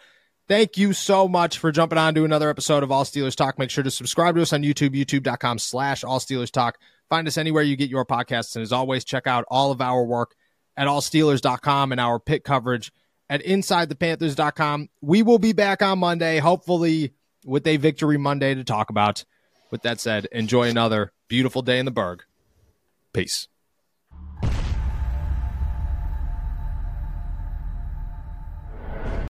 [0.47, 3.59] Thank you so much for jumping on to another episode of All Steelers Talk.
[3.59, 6.77] Make sure to subscribe to us on YouTube, youtube.com slash All Steelers Talk.
[7.09, 8.55] Find us anywhere you get your podcasts.
[8.55, 10.35] And as always, check out all of our work
[10.77, 12.93] at allsteelers.com and our Pitt coverage
[13.29, 14.89] at InsideThePanthers.com.
[15.01, 17.13] We will be back on Monday, hopefully
[17.45, 19.25] with a victory Monday to talk about.
[19.69, 22.23] With that said, enjoy another beautiful day in the Burgh.
[23.13, 23.47] Peace.